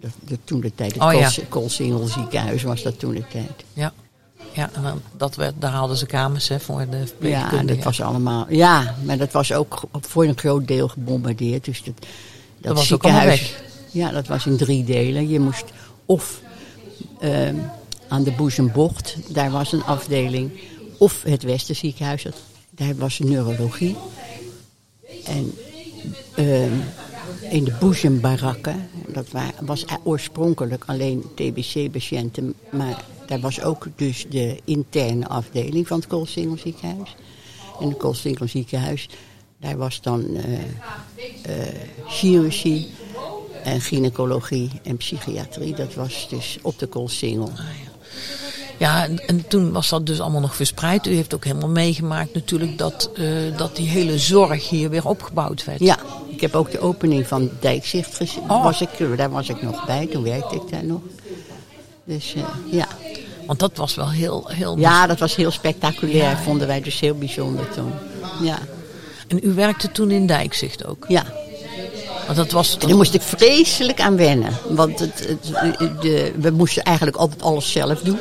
dat, 0.00 0.10
dat 0.20 0.38
toen 0.44 0.60
de 0.60 0.74
tijd, 0.74 0.92
het 0.94 1.02
Oh, 1.02 1.12
ja. 1.12 1.18
Kools- 1.18 1.40
Koolsingel 1.48 2.06
ziekenhuis 2.06 2.62
was 2.62 2.82
dat 2.82 2.98
toen 2.98 3.14
de 3.14 3.26
tijd. 3.28 3.64
Ja. 3.72 3.92
Ja, 4.54 4.70
en 4.72 4.82
dan, 4.82 5.00
dat 5.16 5.34
werd, 5.36 5.54
daar 5.58 5.70
haalden 5.70 5.96
ze 5.96 6.06
kamers 6.06 6.48
hè, 6.48 6.60
voor 6.60 6.86
de 6.90 7.28
Ja, 7.28 7.62
dat 7.62 7.82
was 7.84 8.00
allemaal. 8.00 8.46
Ja, 8.48 8.94
maar 9.04 9.18
dat 9.18 9.32
was 9.32 9.52
ook 9.52 9.82
voor 10.00 10.24
een 10.24 10.38
groot 10.38 10.68
deel 10.68 10.88
gebombardeerd. 10.88 11.64
Dus 11.64 11.82
dat, 11.84 11.94
dat, 12.58 12.76
was 12.76 12.92
ook 12.92 13.04
allemaal 13.04 13.20
ziekenhuis. 13.20 13.62
Ja, 13.90 14.10
dat 14.10 14.26
was 14.26 14.46
in 14.46 14.56
drie 14.56 14.84
delen. 14.84 15.28
Je 15.28 15.40
moest 15.40 15.64
of 16.06 16.40
ehm, 17.20 17.54
aan 18.08 18.22
de 18.22 18.30
Boezembocht, 18.32 19.16
daar 19.28 19.50
was 19.50 19.72
een 19.72 19.84
afdeling. 19.84 20.50
Of 20.98 21.22
het 21.22 21.42
Westerziekenhuis, 21.42 22.22
dat- 22.22 22.40
daar 22.70 22.96
was 22.96 23.18
neurologie. 23.18 23.96
En 25.24 25.54
ehm, 26.34 26.72
in 27.50 27.64
de 27.64 27.72
Boezembarakken, 27.80 28.88
dat 29.08 29.30
wa- 29.30 29.52
was 29.60 29.84
oorspronkelijk 30.04 30.84
alleen 30.86 31.24
TBC-patiënten. 31.34 32.54
Maar 32.70 33.04
daar 33.26 33.40
was 33.40 33.62
ook 33.62 33.86
dus 33.96 34.26
de 34.28 34.60
interne 34.64 35.28
afdeling 35.28 35.86
van 35.86 35.98
het 35.98 36.06
Koolsingel 36.06 36.56
ziekenhuis. 36.56 37.16
En 37.80 37.88
het 37.88 37.96
Koolsingel 37.96 38.48
ziekenhuis, 38.48 39.08
daar 39.60 39.76
was 39.76 40.00
dan 40.00 40.36
eh, 40.36 40.52
eh, 41.42 41.74
chirurgie 42.06 42.90
en 43.62 43.80
gynaecologie 43.80 44.70
en 44.82 44.96
psychiatrie. 44.96 45.74
Dat 45.74 45.94
was 45.94 46.28
dus 46.28 46.58
op 46.62 46.78
de 46.78 46.86
Koolsingel. 46.86 47.50
Ja, 48.78 49.04
en, 49.04 49.26
en 49.26 49.48
toen 49.48 49.72
was 49.72 49.88
dat 49.88 50.06
dus 50.06 50.20
allemaal 50.20 50.40
nog 50.40 50.56
verspreid. 50.56 51.06
U 51.06 51.14
heeft 51.14 51.34
ook 51.34 51.44
helemaal 51.44 51.68
meegemaakt 51.68 52.34
natuurlijk 52.34 52.78
dat, 52.78 53.10
eh, 53.14 53.26
dat 53.56 53.76
die 53.76 53.88
hele 53.88 54.18
zorg 54.18 54.68
hier 54.68 54.90
weer 54.90 55.06
opgebouwd 55.06 55.64
werd. 55.64 55.80
Ja, 55.80 55.98
ik 56.28 56.40
heb 56.40 56.54
ook 56.54 56.70
de 56.70 56.80
opening 56.80 57.26
van 57.26 57.50
Dijkzicht 57.60 58.14
gezien. 58.14 58.50
Oh. 58.50 58.62
Was 58.62 58.80
ik, 58.80 59.16
daar 59.16 59.30
was 59.30 59.48
ik 59.48 59.62
nog 59.62 59.86
bij, 59.86 60.06
toen 60.06 60.22
werkte 60.22 60.54
ik 60.54 60.70
daar 60.70 60.84
nog. 60.84 61.00
Dus 62.04 62.34
ja. 62.70 62.88
Want 63.46 63.58
dat 63.58 63.76
was 63.76 63.94
wel 63.94 64.10
heel... 64.10 64.44
heel 64.48 64.78
ja, 64.78 65.06
dat 65.06 65.18
was 65.18 65.36
heel 65.36 65.50
spectaculair. 65.50 66.36
Vonden 66.36 66.66
wij 66.66 66.80
dus 66.80 67.00
heel 67.00 67.14
bijzonder 67.14 67.68
toen. 67.70 67.92
Ja, 68.42 68.58
En 69.28 69.40
u 69.42 69.54
werkte 69.54 69.92
toen 69.92 70.10
in 70.10 70.26
Dijkzicht 70.26 70.86
ook. 70.86 71.04
ja. 71.08 71.24
Want 72.26 72.36
dat 72.36 72.50
was... 72.50 72.76
En 72.78 72.88
daar 72.88 72.96
moest 72.96 73.14
ik 73.14 73.22
vreselijk 73.22 74.00
aan 74.00 74.16
wennen. 74.16 74.52
Want 74.68 74.98
het, 74.98 75.28
het, 75.28 76.02
de, 76.02 76.32
we 76.40 76.50
moesten 76.50 76.82
eigenlijk 76.82 77.16
altijd 77.16 77.42
alles 77.42 77.72
zelf 77.72 78.00
doen. 78.00 78.18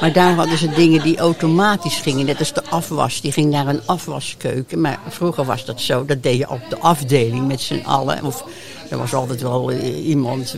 Maar 0.00 0.12
daar 0.12 0.34
hadden 0.34 0.58
ze 0.58 0.68
dingen 0.68 1.02
die 1.02 1.18
automatisch 1.18 1.96
gingen. 1.96 2.26
Net 2.26 2.38
als 2.38 2.52
de 2.52 2.64
afwas, 2.64 3.20
die 3.20 3.32
ging 3.32 3.50
naar 3.50 3.66
een 3.66 3.80
afwaskeuken. 3.86 4.80
Maar 4.80 4.98
vroeger 5.08 5.44
was 5.44 5.64
dat 5.64 5.80
zo, 5.80 6.04
dat 6.04 6.22
deed 6.22 6.38
je 6.38 6.50
op 6.50 6.60
de 6.68 6.78
afdeling 6.78 7.46
met 7.46 7.60
z'n 7.60 7.82
allen. 7.84 8.24
Of 8.24 8.44
er 8.90 8.98
was 8.98 9.14
altijd 9.14 9.42
wel 9.42 9.70
eh, 9.70 10.06
iemand... 10.06 10.56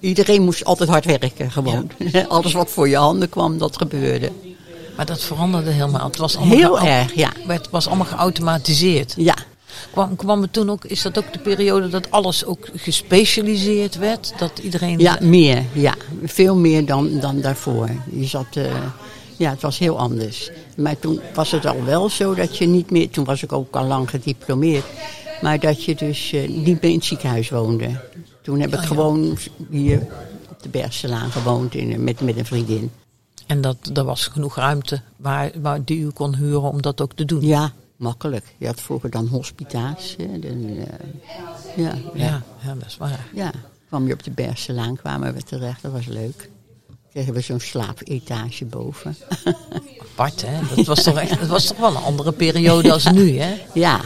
Iedereen 0.00 0.42
moest 0.42 0.64
altijd 0.64 0.88
hard 0.88 1.04
werken, 1.04 1.50
gewoon. 1.50 1.90
Alles 2.28 2.52
wat 2.52 2.70
voor 2.70 2.88
je 2.88 2.96
handen 2.96 3.28
kwam, 3.28 3.58
dat 3.58 3.76
gebeurde. 3.76 4.30
Maar 4.96 5.06
dat 5.06 5.22
veranderde 5.22 5.70
helemaal. 5.70 6.06
Het 6.06 6.16
was 6.16 6.36
allemaal 6.36 6.56
Heel 6.56 6.80
erg, 6.80 7.14
ja. 7.14 7.32
Het 7.46 7.70
was 7.70 7.86
allemaal 7.86 8.06
geautomatiseerd. 8.06 9.14
Ja, 9.16 9.34
Kwam, 9.90 10.16
kwam 10.16 10.42
het 10.42 10.52
toen 10.52 10.70
ook, 10.70 10.84
is 10.84 11.02
dat 11.02 11.18
ook 11.18 11.32
de 11.32 11.38
periode 11.38 11.88
dat 11.88 12.10
alles 12.10 12.44
ook 12.44 12.68
gespecialiseerd 12.74 13.96
werd? 13.96 14.32
Dat 14.38 14.58
iedereen... 14.58 14.98
ja 14.98 15.18
meer. 15.20 15.64
Ja. 15.72 15.94
Veel 16.24 16.56
meer 16.56 16.86
dan, 16.86 17.20
dan 17.20 17.40
daarvoor. 17.40 17.88
Je 18.10 18.26
zat... 18.26 18.46
eh, 18.52 18.64
ja, 19.36 19.50
het 19.50 19.62
was 19.62 19.78
heel 19.78 19.98
anders. 19.98 20.50
Maar 20.76 20.98
toen 20.98 21.20
was 21.34 21.50
het 21.50 21.66
al 21.66 21.84
wel 21.84 22.08
zo 22.08 22.34
dat 22.34 22.58
je 22.58 22.66
niet 22.66 22.90
meer... 22.90 23.10
Toen 23.10 23.24
was 23.24 23.42
ik 23.42 23.52
ook 23.52 23.76
al 23.76 23.84
lang 23.84 24.10
gediplomeerd. 24.10 24.84
Maar 25.40 25.60
dat 25.60 25.84
je 25.84 25.94
dus 25.94 26.32
eh, 26.32 26.48
niet 26.48 26.82
meer 26.82 26.90
in 26.90 26.96
het 26.96 27.04
ziekenhuis 27.04 27.48
woonde. 27.48 28.00
Toen 28.42 28.60
heb 28.60 28.68
ik 28.68 28.74
Oh, 28.74 28.80
ja. 28.80 28.86
gewoon 28.86 29.38
hier 29.70 30.06
op 30.50 30.62
de 30.62 30.68
Bergselaan 30.68 31.30
gewoond 31.30 31.74
in, 31.74 32.04
met, 32.04 32.20
met 32.20 32.36
een 32.36 32.46
vriendin. 32.46 32.90
En 33.46 33.60
dat, 33.60 33.76
er 33.94 34.04
was 34.04 34.26
genoeg 34.26 34.56
ruimte 34.56 35.00
waar, 35.16 35.50
waar 35.62 35.84
die 35.84 36.00
u 36.00 36.10
kon 36.10 36.36
huren 36.36 36.62
om 36.62 36.82
dat 36.82 37.00
ook 37.00 37.12
te 37.12 37.24
doen. 37.24 37.46
Ja, 37.46 37.72
makkelijk. 37.96 38.54
Je 38.58 38.66
had 38.66 38.80
vroeger 38.80 39.10
dan 39.10 39.26
hospita's. 39.26 40.16
Hè, 40.18 40.38
dan, 40.38 40.64
eh, 40.64 40.84
ja, 41.76 41.94
ja. 41.94 41.94
ja, 42.14 42.42
ja, 42.64 42.74
dat 42.74 42.86
is 42.86 42.96
waar. 42.96 43.26
Ja, 43.34 43.52
kwam 43.88 44.06
je 44.06 44.12
op 44.12 44.22
de 44.22 44.30
Bergselaan, 44.30 44.96
kwamen 44.96 45.34
we 45.34 45.42
terecht. 45.42 45.82
Dat 45.82 45.92
was 45.92 46.06
leuk. 46.06 46.50
Kregen 47.10 47.32
we 47.32 47.40
zo'n 47.40 47.60
slaapetage 47.60 48.64
boven. 48.64 49.16
Apart, 50.12 50.42
hè? 50.46 50.76
Dat 50.76 50.86
was 50.86 51.02
toch, 51.02 51.18
echt, 51.18 51.40
dat 51.40 51.48
was 51.48 51.66
toch 51.66 51.78
wel 51.78 51.90
een 51.90 52.02
andere 52.02 52.32
periode 52.32 52.92
als 52.92 53.04
nu, 53.04 53.38
hè? 53.38 53.54
ja. 53.74 54.00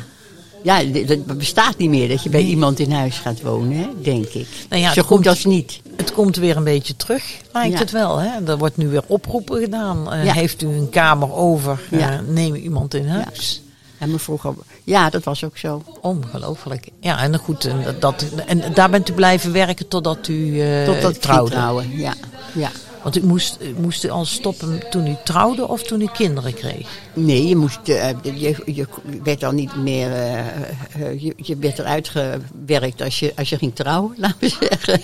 Ja, 0.64 0.82
dat 1.06 1.38
bestaat 1.38 1.76
niet 1.78 1.90
meer 1.90 2.08
dat 2.08 2.22
je 2.22 2.28
bij 2.28 2.42
iemand 2.42 2.78
in 2.78 2.92
huis 2.92 3.18
gaat 3.18 3.42
wonen, 3.42 3.76
hè, 3.76 3.86
denk 4.02 4.24
ik. 4.26 4.46
Nou 4.68 4.82
ja, 4.82 4.88
Zo 4.92 4.94
het 4.98 5.06
goed 5.06 5.08
komt- 5.16 5.26
als 5.26 5.44
niet. 5.44 5.80
Het 5.96 6.12
komt 6.12 6.36
weer 6.36 6.56
een 6.56 6.64
beetje 6.64 6.96
terug, 6.96 7.22
lijkt 7.52 7.72
Ja. 7.72 7.78
het 7.78 7.90
wel. 7.90 8.18
Hè? 8.18 8.28
Er 8.46 8.58
wordt 8.58 8.76
nu 8.76 8.88
weer 8.88 9.02
oproepen 9.06 9.60
gedaan. 9.60 10.12
Eh, 10.12 10.24
Ja. 10.24 10.32
Heeft 10.32 10.62
u 10.62 10.66
een 10.66 10.88
kamer 10.90 11.32
over, 11.32 11.80
Ja. 11.90 12.20
neem 12.28 12.54
iemand 12.54 12.94
in 12.94 13.06
huis. 13.08 13.62
En 13.98 14.10
me 14.10 14.18
vroeger, 14.18 14.54
ja, 14.84 15.10
dat 15.10 15.24
was 15.24 15.44
ook 15.44 15.56
zo. 15.58 15.82
Ongelooflijk. 16.00 16.88
Ja, 17.00 17.18
en 17.22 17.38
goed, 17.38 17.64
en, 17.64 17.84
dat, 18.00 18.24
en 18.46 18.62
daar 18.74 18.90
bent 18.90 19.08
u 19.08 19.12
blijven 19.12 19.52
werken 19.52 19.88
totdat 19.88 20.28
u 20.28 20.60
eh, 20.60 20.84
Totdat 20.84 21.22
trouwde. 21.22 21.50
trouwen, 21.50 21.90
ja. 21.98 22.14
ja. 22.52 22.70
Want 23.04 23.16
u 23.16 23.26
moest, 23.26 23.58
u 23.60 23.74
moest 23.80 24.10
al 24.10 24.24
stoppen 24.24 24.90
toen 24.90 25.06
u 25.06 25.16
trouwde 25.24 25.68
of 25.68 25.82
toen 25.82 26.00
u 26.00 26.06
kinderen 26.12 26.54
kreeg? 26.54 26.88
Nee, 27.14 27.48
je, 27.48 27.56
moest, 27.56 27.88
eh, 27.88 28.08
je, 28.22 28.56
je 28.66 28.86
werd 29.22 29.40
dan 29.40 29.54
niet 29.54 29.76
meer. 29.76 30.12
eh, 30.12 30.38
eh, 30.38 31.20
je, 31.22 31.32
je 31.36 31.56
werd 31.56 31.78
eruit 31.78 32.08
gewerkt 32.08 33.02
als 33.02 33.18
je, 33.18 33.32
als 33.36 33.48
je 33.48 33.58
ging 33.58 33.74
trouwen, 33.74 34.14
laten 34.18 34.36
we 34.40 34.48
zeggen. 34.48 35.00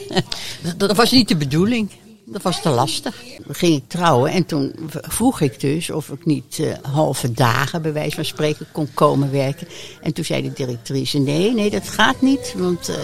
Dat, 0.62 0.78
Dat 0.78 0.96
was 0.96 1.10
niet 1.10 1.28
de 1.28 1.36
bedoeling. 1.36 1.90
Dat 2.32 2.42
was 2.42 2.62
te 2.62 2.68
lastig. 2.68 3.22
Dan 3.44 3.54
ging 3.54 3.76
ik 3.76 3.88
trouwen 3.88 4.30
en 4.30 4.46
toen 4.46 4.72
vroeg 4.90 5.40
ik 5.40 5.60
dus 5.60 5.90
of 5.90 6.08
ik 6.08 6.26
niet 6.26 6.58
uh, 6.58 6.72
halve 6.82 7.32
dagen, 7.32 7.82
bij 7.82 7.92
wijze 7.92 8.14
van 8.14 8.24
spreken, 8.24 8.66
kon 8.72 8.88
komen 8.94 9.30
werken. 9.30 9.68
En 10.02 10.12
toen 10.12 10.24
zei 10.24 10.42
de 10.42 10.52
directrice: 10.52 11.18
Nee, 11.18 11.52
nee, 11.54 11.70
dat 11.70 11.88
gaat 11.88 12.20
niet, 12.20 12.54
want 12.56 12.90
uh, 12.90 12.96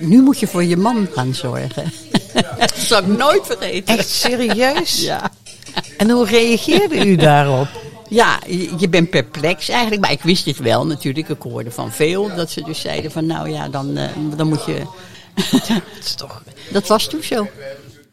nu 0.00 0.22
moet 0.22 0.38
je 0.38 0.46
voor 0.46 0.64
je 0.64 0.76
man 0.76 1.08
gaan 1.12 1.34
zorgen. 1.34 1.92
dat 2.58 2.74
zal 2.76 2.98
ik 2.98 3.06
nooit 3.06 3.46
vergeten. 3.46 3.98
Echt 3.98 4.08
serieus? 4.08 5.02
Ja. 5.02 5.30
En 5.96 6.10
hoe 6.10 6.26
reageerde 6.26 7.06
u 7.06 7.16
daarop? 7.16 7.68
Ja, 8.08 8.38
je 8.78 8.88
bent 8.88 9.10
perplex 9.10 9.68
eigenlijk. 9.68 10.00
Maar 10.00 10.12
ik 10.12 10.22
wist 10.22 10.44
dit 10.44 10.58
wel 10.58 10.86
natuurlijk. 10.86 11.28
Ik 11.28 11.42
hoorde 11.42 11.70
van 11.70 11.92
veel 11.92 12.34
dat 12.34 12.50
ze 12.50 12.62
dus 12.62 12.80
zeiden 12.80 13.10
van 13.10 13.26
nou 13.26 13.50
ja, 13.50 13.68
dan, 13.68 13.98
uh, 13.98 14.08
dan 14.36 14.48
moet 14.48 14.64
je... 14.64 14.82
dat, 15.50 15.82
is 16.00 16.14
toch... 16.14 16.42
dat 16.70 16.86
was 16.86 17.08
toen 17.08 17.22
zo. 17.22 17.48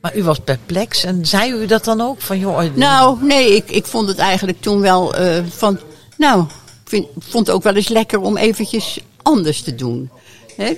Maar 0.01 0.17
u 0.17 0.23
was 0.23 0.39
perplex 0.39 1.03
en 1.03 1.25
zei 1.25 1.51
u 1.51 1.65
dat 1.65 1.83
dan 1.83 2.01
ook? 2.01 2.21
Van, 2.21 2.39
joh, 2.39 2.75
nou, 2.75 3.25
nee, 3.25 3.55
ik, 3.55 3.71
ik 3.71 3.85
vond 3.85 4.07
het 4.07 4.17
eigenlijk 4.17 4.61
toen 4.61 4.79
wel 4.79 5.19
uh, 5.19 5.45
van... 5.49 5.79
Nou, 6.17 6.45
ik 6.89 7.07
vond 7.17 7.47
het 7.47 7.55
ook 7.55 7.63
wel 7.63 7.75
eens 7.75 7.87
lekker 7.87 8.19
om 8.19 8.37
eventjes 8.37 8.99
anders 9.21 9.61
te 9.61 9.75
doen. 9.75 10.09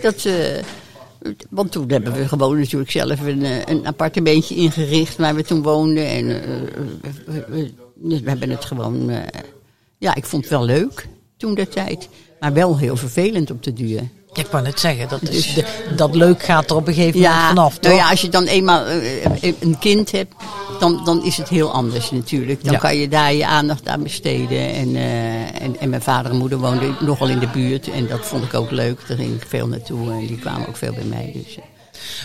Dat... 0.01 0.25
Uh, 0.25 0.36
want 1.50 1.72
toen 1.72 1.89
hebben 1.89 2.13
we 2.13 2.27
gewoon 2.27 2.60
natuurlijk 2.60 2.92
zelf 2.92 3.20
een, 3.20 3.46
een 3.70 3.88
appartementje 3.88 4.56
ingericht 4.56 5.18
waar 5.18 5.36
we 5.36 5.44
toen 5.44 5.62
woonden. 5.62 6.08
En 6.08 6.25
uh, 6.25 6.42
we, 7.46 7.72
we, 7.96 8.22
hebben 8.25 8.50
het 8.50 8.65
gewoon. 8.65 9.12
Ja, 9.98 10.15
ik 10.15 10.25
vond 10.25 10.44
het 10.44 10.51
wel 10.51 10.65
leuk 10.65 11.08
toen 11.38 11.53
de 11.53 11.68
tijd. 11.68 12.10
Maar 12.39 12.53
wel 12.53 12.77
heel 12.77 12.96
vervelend 12.96 13.51
op 13.51 13.63
de 13.63 13.74
duur. 13.74 14.01
Ik 14.34 14.48
wou 14.52 14.63
net 14.63 14.80
zeggen, 14.80 15.10
dat, 15.10 15.22
is 15.22 15.54
de, 15.54 15.66
dat 15.96 16.16
leuk 16.16 16.44
gaat 16.44 16.70
er 16.70 16.75
op 16.75 16.88
een 16.88 16.94
gegeven 16.94 17.20
moment 17.20 17.40
ja, 17.40 17.48
vanaf. 17.48 17.74
Toch? 17.74 17.92
Nou 17.92 17.96
ja, 17.96 18.10
als 18.10 18.22
je 18.22 18.30
dan 18.30 18.46
eenmaal 18.46 18.86
een 19.60 19.78
kind 19.80 20.12
hebt, 20.12 20.34
dan, 20.80 21.02
dan 21.06 21.24
is 21.24 21.38
het 21.38 21.50
heel 21.50 21.72
anders 21.72 22.12
natuurlijk. 22.12 22.63
Dan 22.63 22.74
ja. 22.74 22.80
kan 22.80 22.98
je 22.98 23.08
daar 23.08 23.34
je 23.34 23.46
aandacht 23.46 23.88
aan 23.88 24.04
besteden. 24.04 24.74
En, 24.74 24.90
uh, 24.90 25.62
en, 25.62 25.80
en, 25.80 25.90
mijn 25.90 26.02
vader 26.02 26.32
en 26.32 26.38
moeder 26.38 26.58
woonden 26.58 26.96
nogal 27.00 27.28
in 27.28 27.40
de 27.40 27.48
buurt. 27.48 27.92
En 27.92 28.08
dat 28.08 28.25
vond 28.25 28.44
ik 28.44 28.54
ook 28.54 28.72
leuk. 28.72 29.08
Daar 29.08 29.18
ging 29.18 29.36
ik 29.42 29.48
veel 29.48 29.68
naartoe. 29.68 30.12
En 30.12 30.28
die 30.28 30.40
kwamen 30.40 30.68
ook 30.68 30.78
veel 30.78 30.94
bij 30.94 31.04
mij. 31.04 31.32
Dus, 31.34 31.58
uh. 31.58 31.63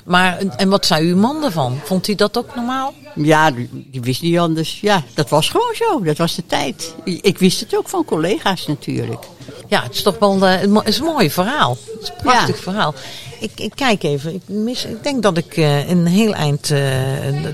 Maar, 0.05 0.39
en 0.57 0.69
wat 0.69 0.87
zei 0.87 1.11
uw 1.11 1.17
man 1.17 1.45
ervan? 1.45 1.79
Vond 1.85 2.07
hij 2.07 2.15
dat 2.15 2.39
ook 2.39 2.55
normaal? 2.55 2.95
Ja, 3.15 3.51
die, 3.51 3.69
die 3.91 4.01
wist 4.01 4.23
niet 4.23 4.39
anders. 4.39 4.81
Ja, 4.81 5.03
dat 5.15 5.29
was 5.29 5.49
gewoon 5.49 5.75
zo. 5.75 6.03
Dat 6.03 6.17
was 6.17 6.35
de 6.35 6.47
tijd. 6.47 6.95
Ik 7.05 7.39
wist 7.39 7.61
het 7.61 7.77
ook 7.77 7.89
van 7.89 8.05
collega's 8.05 8.67
natuurlijk. 8.67 9.25
Ja, 9.69 9.83
het 9.83 9.95
is 9.95 10.03
toch 10.03 10.19
wel 10.19 10.37
uh, 10.37 10.51
het 10.61 10.87
is 10.87 10.99
een 10.99 11.05
mooi 11.05 11.31
verhaal. 11.31 11.77
Het 11.93 12.03
is 12.03 12.09
een 12.09 12.23
prachtig 12.23 12.57
ja. 12.57 12.63
verhaal. 12.63 12.95
Ik, 13.41 13.53
ik, 13.55 13.73
kijk 13.75 14.03
even. 14.03 14.35
Ik, 14.35 14.43
mis, 14.47 14.85
ik 14.85 15.03
denk 15.03 15.23
dat 15.23 15.37
ik 15.37 15.57
uh, 15.57 15.89
een 15.89 16.07
heel 16.07 16.35
eind 16.35 16.71
uh, 16.71 16.81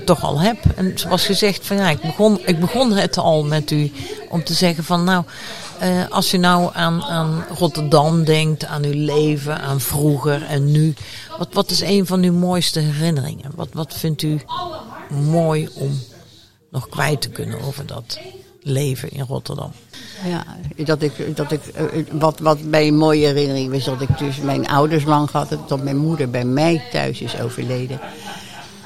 toch 0.05 0.23
al 0.23 0.39
heb. 0.39 0.57
En 0.75 0.91
zoals 0.95 1.25
gezegd, 1.25 1.65
van, 1.67 1.77
ja, 1.77 1.89
ik, 1.89 2.01
begon, 2.01 2.39
ik 2.45 2.59
begon 2.59 2.91
het 2.91 3.17
al 3.17 3.43
met 3.43 3.71
u 3.71 3.91
om 4.29 4.43
te 4.43 4.53
zeggen 4.53 4.83
van 4.83 5.03
nou, 5.03 5.23
als 6.09 6.33
u 6.33 6.37
nou 6.37 6.69
aan, 6.73 7.03
aan 7.03 7.45
Rotterdam 7.57 8.23
denkt, 8.23 8.65
aan 8.65 8.83
uw 8.83 9.05
leven, 9.05 9.61
aan 9.61 9.81
vroeger 9.81 10.43
en 10.43 10.71
nu. 10.71 10.93
Wat, 11.37 11.47
wat 11.51 11.69
is 11.69 11.81
een 11.81 12.05
van 12.05 12.23
uw 12.23 12.33
mooiste 12.33 12.79
herinneringen? 12.79 13.51
Wat, 13.55 13.69
wat 13.73 13.93
vindt 13.93 14.21
u 14.21 14.41
mooi 15.09 15.69
om 15.73 15.99
nog 16.71 16.89
kwijt 16.89 17.21
te 17.21 17.29
kunnen 17.29 17.61
over 17.61 17.85
dat 17.85 18.19
leven 18.65 19.09
in 19.09 19.25
Rotterdam? 19.27 19.71
Ja, 20.27 20.45
dat 20.85 21.01
ik, 21.01 21.35
dat 21.35 21.51
ik, 21.51 21.61
wat, 22.11 22.39
wat 22.39 22.61
mij 22.61 22.87
een 22.87 22.97
mooie 22.97 23.25
herinnering 23.25 23.71
was 23.71 23.83
dat 23.83 24.01
ik 24.01 24.17
dus 24.17 24.37
mijn 24.37 24.67
ouders 24.67 25.03
lang 25.03 25.31
heb, 25.31 25.59
dat 25.67 25.83
mijn 25.83 25.97
moeder 25.97 26.29
bij 26.29 26.45
mij 26.45 26.83
thuis 26.91 27.21
is 27.21 27.39
overleden. 27.39 27.99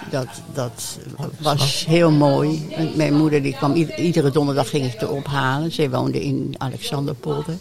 Dat, 0.10 0.28
dat 0.54 0.98
was 1.40 1.86
heel 1.86 2.12
mooi. 2.12 2.76
Mijn 2.96 3.14
moeder 3.14 3.42
die 3.42 3.56
kwam 3.56 3.74
iedere 3.98 4.32
donderdag 4.32 4.70
ging 4.70 4.86
ik 4.86 5.00
te 5.00 5.08
ophalen. 5.08 5.72
Zij 5.72 5.90
woonde 5.90 6.24
in 6.24 6.56
Alexanderpolder. 6.58 7.58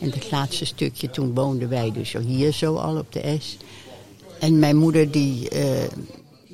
En 0.00 0.10
het 0.10 0.30
laatste 0.30 0.64
stukje 0.64 1.10
toen 1.10 1.34
woonden 1.34 1.68
wij 1.68 1.92
dus 1.92 2.14
hier 2.26 2.52
zo 2.52 2.74
al 2.74 2.96
op 2.96 3.12
de 3.12 3.36
S. 3.40 3.56
En 4.38 4.58
mijn 4.58 4.76
moeder 4.76 5.10
die, 5.10 5.48
uh, 5.54 5.62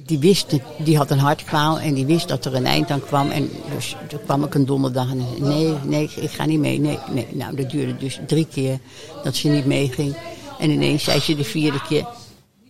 die 0.07 0.19
wist, 0.19 0.59
die 0.79 0.97
had 0.97 1.11
een 1.11 1.19
hartkwaal 1.19 1.79
en 1.81 1.95
die 1.95 2.07
wist 2.07 2.29
dat 2.29 2.45
er 2.45 2.55
een 2.55 2.67
eind 2.67 2.91
aan 2.91 3.05
kwam. 3.05 3.31
En 3.31 3.51
dus 3.75 3.97
toen 4.09 4.21
kwam 4.25 4.45
ik 4.45 4.55
een 4.55 4.67
donderdag 4.67 5.11
en 5.11 5.25
nee, 5.39 5.75
nee, 5.85 6.11
ik 6.17 6.31
ga 6.31 6.45
niet 6.45 6.59
mee. 6.59 6.79
Nee, 6.79 6.99
nee. 7.11 7.27
Nou, 7.31 7.57
dat 7.57 7.71
duurde 7.71 7.97
dus 7.97 8.21
drie 8.27 8.47
keer 8.47 8.79
dat 9.23 9.37
ze 9.37 9.49
niet 9.49 9.67
meeging. 9.67 10.17
En 10.59 10.71
ineens 10.71 11.05
zei 11.05 11.21
ze 11.21 11.37
de 11.37 11.45
vierde 11.45 11.83
keer, 11.89 12.07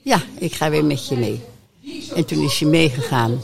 ja, 0.03 0.23
ik 0.39 0.55
ga 0.55 0.71
weer 0.71 0.85
met 0.85 1.09
je 1.09 1.17
mee. 1.17 1.41
En 2.15 2.25
toen 2.25 2.45
is 2.45 2.57
ze 2.57 2.67
meegegaan. 2.67 3.41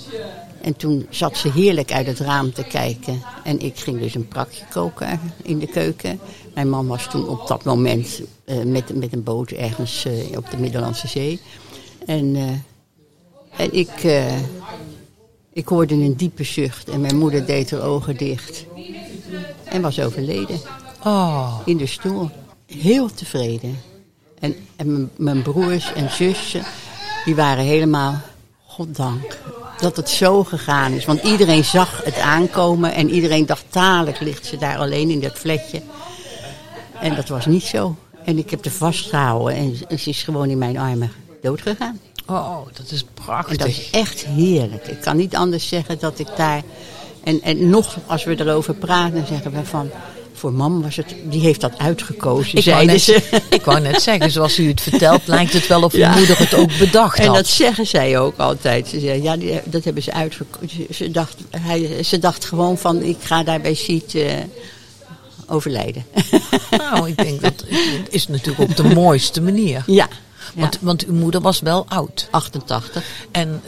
En 0.63 0.77
toen 0.77 1.07
zat 1.11 1.37
ze 1.37 1.51
heerlijk 1.51 1.93
uit 1.93 2.07
het 2.07 2.19
raam 2.19 2.53
te 2.53 2.65
kijken. 2.65 3.23
En 3.45 3.61
ik 3.61 3.79
ging 3.79 4.01
dus 4.01 4.15
een 4.15 4.29
prakje 4.29 4.65
koken 4.71 5.21
in 5.43 5.59
de 5.59 5.67
keuken. 5.67 6.21
Mijn 6.55 6.71
man 6.71 6.87
was 6.87 7.11
toen 7.11 7.29
op 7.29 7.47
dat 7.47 7.65
moment 7.65 8.21
uh, 8.47 8.63
met, 8.63 8.95
met 8.95 9.13
een 9.13 9.23
boot 9.23 9.51
ergens 9.51 10.07
uh, 10.07 10.37
op 10.37 10.51
de 10.51 10.57
Middellandse 10.57 11.09
Zee. 11.09 11.41
En, 12.07 12.35
uh, 12.35 12.51
en 13.57 13.73
ik, 13.73 14.05
ik 15.53 15.69
hoorde 15.69 15.95
een 15.95 16.17
diepe 16.17 16.45
zucht. 16.45 16.89
En 16.89 17.01
mijn 17.01 17.19
moeder 17.19 17.47
deed 17.47 17.71
haar 17.71 17.83
ogen 17.83 18.17
dicht. 18.17 18.67
En 19.65 19.83
was 19.83 20.01
overleden. 20.01 20.61
Oh. 21.05 21.59
In 21.65 21.77
de 21.77 21.87
stoel. 21.87 22.31
Heel 22.67 23.15
tevreden. 23.15 23.81
En, 24.39 24.57
en 24.77 25.11
mijn 25.17 25.43
broers 25.43 25.93
en 25.93 26.11
zussen, 26.11 26.63
die 27.25 27.35
waren 27.35 27.65
helemaal, 27.65 28.21
goddank, 28.67 29.39
dat 29.79 29.97
het 29.97 30.09
zo 30.09 30.45
gegaan 30.45 30.93
is. 30.93 31.05
Want 31.05 31.23
iedereen 31.23 31.65
zag 31.65 32.05
het 32.05 32.19
aankomen 32.19 32.95
en 32.95 33.11
iedereen 33.11 33.47
dacht, 33.47 33.65
talig 33.69 34.21
ligt 34.21 34.47
ze 34.47 34.57
daar 34.57 34.79
alleen 34.79 35.11
in 35.11 35.21
dat 35.21 35.39
fletje. 35.39 35.83
En 37.01 37.15
dat 37.15 37.29
was 37.29 37.47
niet 37.47 37.63
zo. 37.63 37.97
En 38.25 38.39
ik 38.39 38.51
heb 38.51 38.65
haar 38.65 38.73
vastgehouden 38.73 39.57
en 39.57 39.99
ze 39.99 40.11
is 40.11 40.23
gewoon 40.23 40.49
in 40.49 40.59
mijn 40.59 40.79
armen 40.79 41.13
doodgegaan. 41.43 42.01
Oh, 42.33 42.67
dat 42.73 42.91
is 42.91 43.05
prachtig. 43.15 43.53
En 43.53 43.59
dat 43.59 43.69
is 43.69 43.91
echt 43.91 44.25
heerlijk. 44.25 44.87
Ik 44.87 45.01
kan 45.01 45.17
niet 45.17 45.37
anders 45.37 45.69
zeggen 45.69 45.99
dat 45.99 46.19
ik 46.19 46.29
daar... 46.37 46.63
En, 47.25 47.43
en 47.43 47.71
nog, 47.71 47.97
als 48.07 48.25
we 48.25 48.41
erover 48.41 48.75
praten, 48.75 49.27
zeggen 49.27 49.53
we 49.53 49.65
van... 49.65 49.91
Voor 50.35 50.53
mam 50.53 50.83
was 50.83 50.97
het, 50.97 51.15
die 51.25 51.41
heeft 51.41 51.61
dat 51.61 51.79
uitgekozen, 51.79 52.59
ik 52.59 52.63
zeiden 52.63 52.87
net, 52.87 53.01
ze. 53.01 53.23
Ik 53.51 53.65
wou 53.65 53.81
net 53.81 54.03
zeggen, 54.03 54.31
zoals 54.31 54.59
u 54.59 54.69
het 54.69 54.81
vertelt, 54.81 55.27
lijkt 55.27 55.53
het 55.53 55.67
wel 55.67 55.83
of 55.83 55.93
uw 55.93 55.99
ja. 55.99 56.15
moeder 56.15 56.39
het 56.39 56.55
ook 56.55 56.79
bedacht 56.79 57.19
en 57.19 57.27
had. 57.27 57.37
En 57.37 57.43
dat 57.43 57.51
zeggen 57.51 57.87
zij 57.87 58.19
ook 58.19 58.39
altijd. 58.39 58.89
Ze 58.89 59.01
zei, 59.01 59.23
ja, 59.23 59.37
die, 59.37 59.61
dat 59.65 59.85
hebben 59.85 60.03
ze 60.03 60.13
uitgekozen. 60.13 60.87
Ze 60.91 61.11
dacht, 61.11 61.37
hij, 61.51 62.03
ze 62.03 62.19
dacht 62.19 62.45
gewoon 62.45 62.79
van, 62.79 63.03
ik 63.03 63.17
ga 63.23 63.43
daar 63.43 63.61
bij 63.61 63.75
Siet 63.75 64.15
uh, 64.15 64.33
overlijden. 65.47 66.05
Nou, 66.71 67.09
ik 67.09 67.17
denk 67.17 67.41
dat 67.41 67.65
het 67.67 68.07
is 68.09 68.29
natuurlijk 68.29 68.71
op 68.71 68.77
de 68.77 68.95
mooiste 68.95 69.41
manier. 69.41 69.85
Ja. 69.93 70.09
Want, 70.53 70.79
want 70.81 71.05
uw 71.05 71.15
moeder 71.15 71.41
was 71.41 71.61
wel 71.61 71.85
oud. 71.89 72.29
88. 72.31 73.05
En 73.31 73.63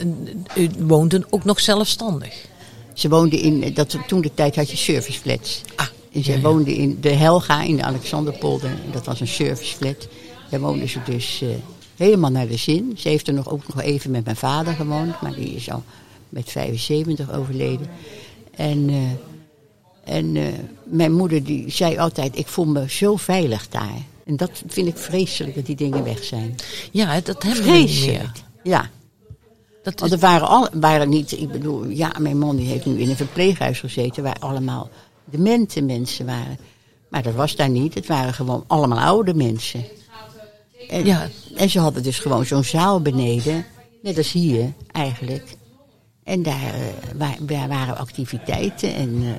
u 0.55 0.69
woonde 0.79 1.25
ook 1.29 1.43
nog 1.43 1.59
zelfstandig. 1.59 2.45
Ze 2.93 3.09
woonde 3.09 3.39
in, 3.39 3.73
dat, 3.73 3.97
toen 4.07 4.21
de 4.21 4.33
tijd 4.33 4.55
had 4.55 4.71
je 4.71 4.77
serviceflats. 4.77 5.61
Ah. 5.75 5.85
En 6.11 6.23
zij 6.23 6.33
Ja, 6.33 6.39
ja. 6.39 6.47
woonde 6.47 6.75
in 6.75 6.97
de 7.01 7.09
Helga 7.09 7.61
in 7.63 7.75
de 7.75 7.83
Alexanderpolder. 7.83 8.71
Dat 8.91 9.05
was 9.05 9.19
een 9.19 9.27
serviceflat. 9.27 10.07
Daar 10.49 10.59
woonde 10.59 10.87
ze 10.87 10.99
dus 11.05 11.41
uh, 11.41 11.49
helemaal 11.95 12.31
naar 12.31 12.47
de 12.47 12.57
zin. 12.57 12.93
Ze 12.97 13.09
heeft 13.09 13.27
er 13.27 13.33
nog 13.33 13.49
ook 13.49 13.67
nog 13.67 13.81
even 13.81 14.11
met 14.11 14.25
mijn 14.25 14.35
vader 14.35 14.73
gewoond. 14.73 15.21
Maar 15.21 15.35
die 15.35 15.55
is 15.55 15.71
al 15.71 15.83
met 16.29 16.49
75 16.49 17.31
overleden. 17.31 17.87
En, 18.55 18.89
uh, 18.89 18.97
en 20.03 20.35
uh, 20.35 20.47
mijn 20.83 21.13
moeder 21.13 21.43
die 21.43 21.71
zei 21.71 21.97
altijd, 21.97 22.37
ik 22.37 22.47
voel 22.47 22.65
me 22.65 22.89
zo 22.89 23.15
veilig 23.15 23.69
daar. 23.69 24.01
En 24.25 24.35
dat 24.37 24.63
vind 24.67 24.87
ik 24.87 24.97
vreselijk 24.97 25.55
dat 25.55 25.65
die 25.65 25.75
dingen 25.75 26.03
weg 26.03 26.23
zijn. 26.23 26.55
Ja, 26.91 27.19
dat 27.21 27.43
hebben 27.43 27.63
we 27.63 27.71
niet 27.71 27.89
Vreselijk. 27.89 28.21
meer. 28.23 28.31
Ja, 28.63 28.89
Dat 29.83 29.99
want 29.99 30.11
er 30.11 30.17
waren, 30.19 30.47
al, 30.47 30.67
waren 30.73 31.09
niet, 31.09 31.31
ik 31.31 31.51
bedoel, 31.51 31.85
ja, 31.85 32.11
mijn 32.19 32.37
man 32.37 32.55
die 32.55 32.67
heeft 32.67 32.85
nu 32.85 32.99
in 32.99 33.09
een 33.09 33.15
verpleeghuis 33.15 33.79
gezeten 33.79 34.23
waar 34.23 34.35
allemaal 34.39 34.89
demente 35.25 35.81
mensen 35.81 36.25
waren. 36.25 36.57
Maar 37.09 37.23
dat 37.23 37.33
was 37.33 37.55
daar 37.55 37.69
niet, 37.69 37.93
het 37.93 38.07
waren 38.07 38.33
gewoon 38.33 38.63
allemaal 38.67 38.99
oude 38.99 39.33
mensen. 39.33 39.85
En, 40.89 41.05
Ja. 41.05 41.27
en 41.55 41.69
ze 41.69 41.79
hadden 41.79 42.03
dus 42.03 42.19
gewoon 42.19 42.45
zo'n 42.45 42.63
zaal 42.63 43.01
beneden, 43.01 43.65
net 44.01 44.17
als 44.17 44.31
hier 44.31 44.73
eigenlijk. 44.91 45.55
En 46.23 46.43
daar, 46.43 46.63
eh, 46.73 47.15
wa- 47.17 47.37
daar 47.45 47.67
waren 47.67 47.97
activiteiten 47.97 48.95
en... 48.95 49.21
eh, 49.23 49.31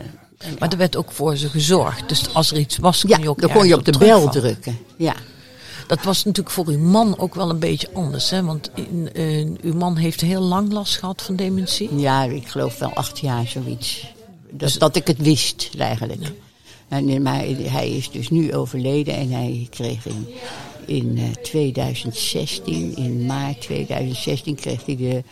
maar 0.59 0.71
er 0.71 0.79
werd 0.79 0.97
ook 0.97 1.13
voor 1.13 1.37
ze 1.37 1.49
gezorgd. 1.49 2.09
Dus 2.09 2.35
als 2.35 2.51
er 2.51 2.59
iets 2.59 2.77
was, 2.77 3.05
kon 3.05 3.23
je 3.23 3.29
ook 3.29 3.41
dan 3.41 3.53
kon 3.53 3.67
je 3.67 3.75
op 3.75 3.85
de 3.85 3.99
bel 3.99 4.29
drukken. 4.29 4.79
Ja. 4.97 5.15
Dat 5.87 6.03
was 6.03 6.25
natuurlijk 6.25 6.55
voor 6.55 6.67
uw 6.67 6.79
man 6.79 7.19
ook 7.19 7.35
wel 7.35 7.51
een 7.51 7.59
beetje 7.59 7.89
anders. 7.93 8.31
Hè? 8.31 8.43
Want 8.43 8.71
in, 8.75 9.11
eh, 9.13 9.47
uw 9.61 9.75
man 9.75 9.97
heeft 9.97 10.21
heel 10.21 10.41
lang 10.41 10.73
last 10.73 10.97
gehad 10.97 11.23
van 11.23 11.37
dementie. 11.37 11.97
Ja, 11.99 12.23
ik 12.23 12.49
geloof 12.49 12.79
wel 12.79 12.93
acht 12.93 13.19
jaar 13.19 13.47
zoiets. 13.47 14.15
Dat, 14.51 14.77
dat 14.79 14.97
ik 14.97 15.07
het 15.07 15.19
wist 15.19 15.71
eigenlijk. 15.79 16.33
En, 16.89 17.09
eh, 17.09 17.21
maar 17.21 17.45
hij 17.71 17.91
is 17.91 18.11
dus 18.11 18.31
nu 18.31 18.55
overleden 18.55 19.15
en 19.15 19.31
hij 19.31 19.67
kreeg 19.71 20.07
in, 20.07 20.27
in 20.87 21.19
eh, 21.19 21.43
2016, 21.43 22.97
in 22.97 23.27
maart 23.27 23.61
2016, 23.61 24.55
kreeg 24.55 24.87
hij 24.87 24.97
de, 24.97 25.23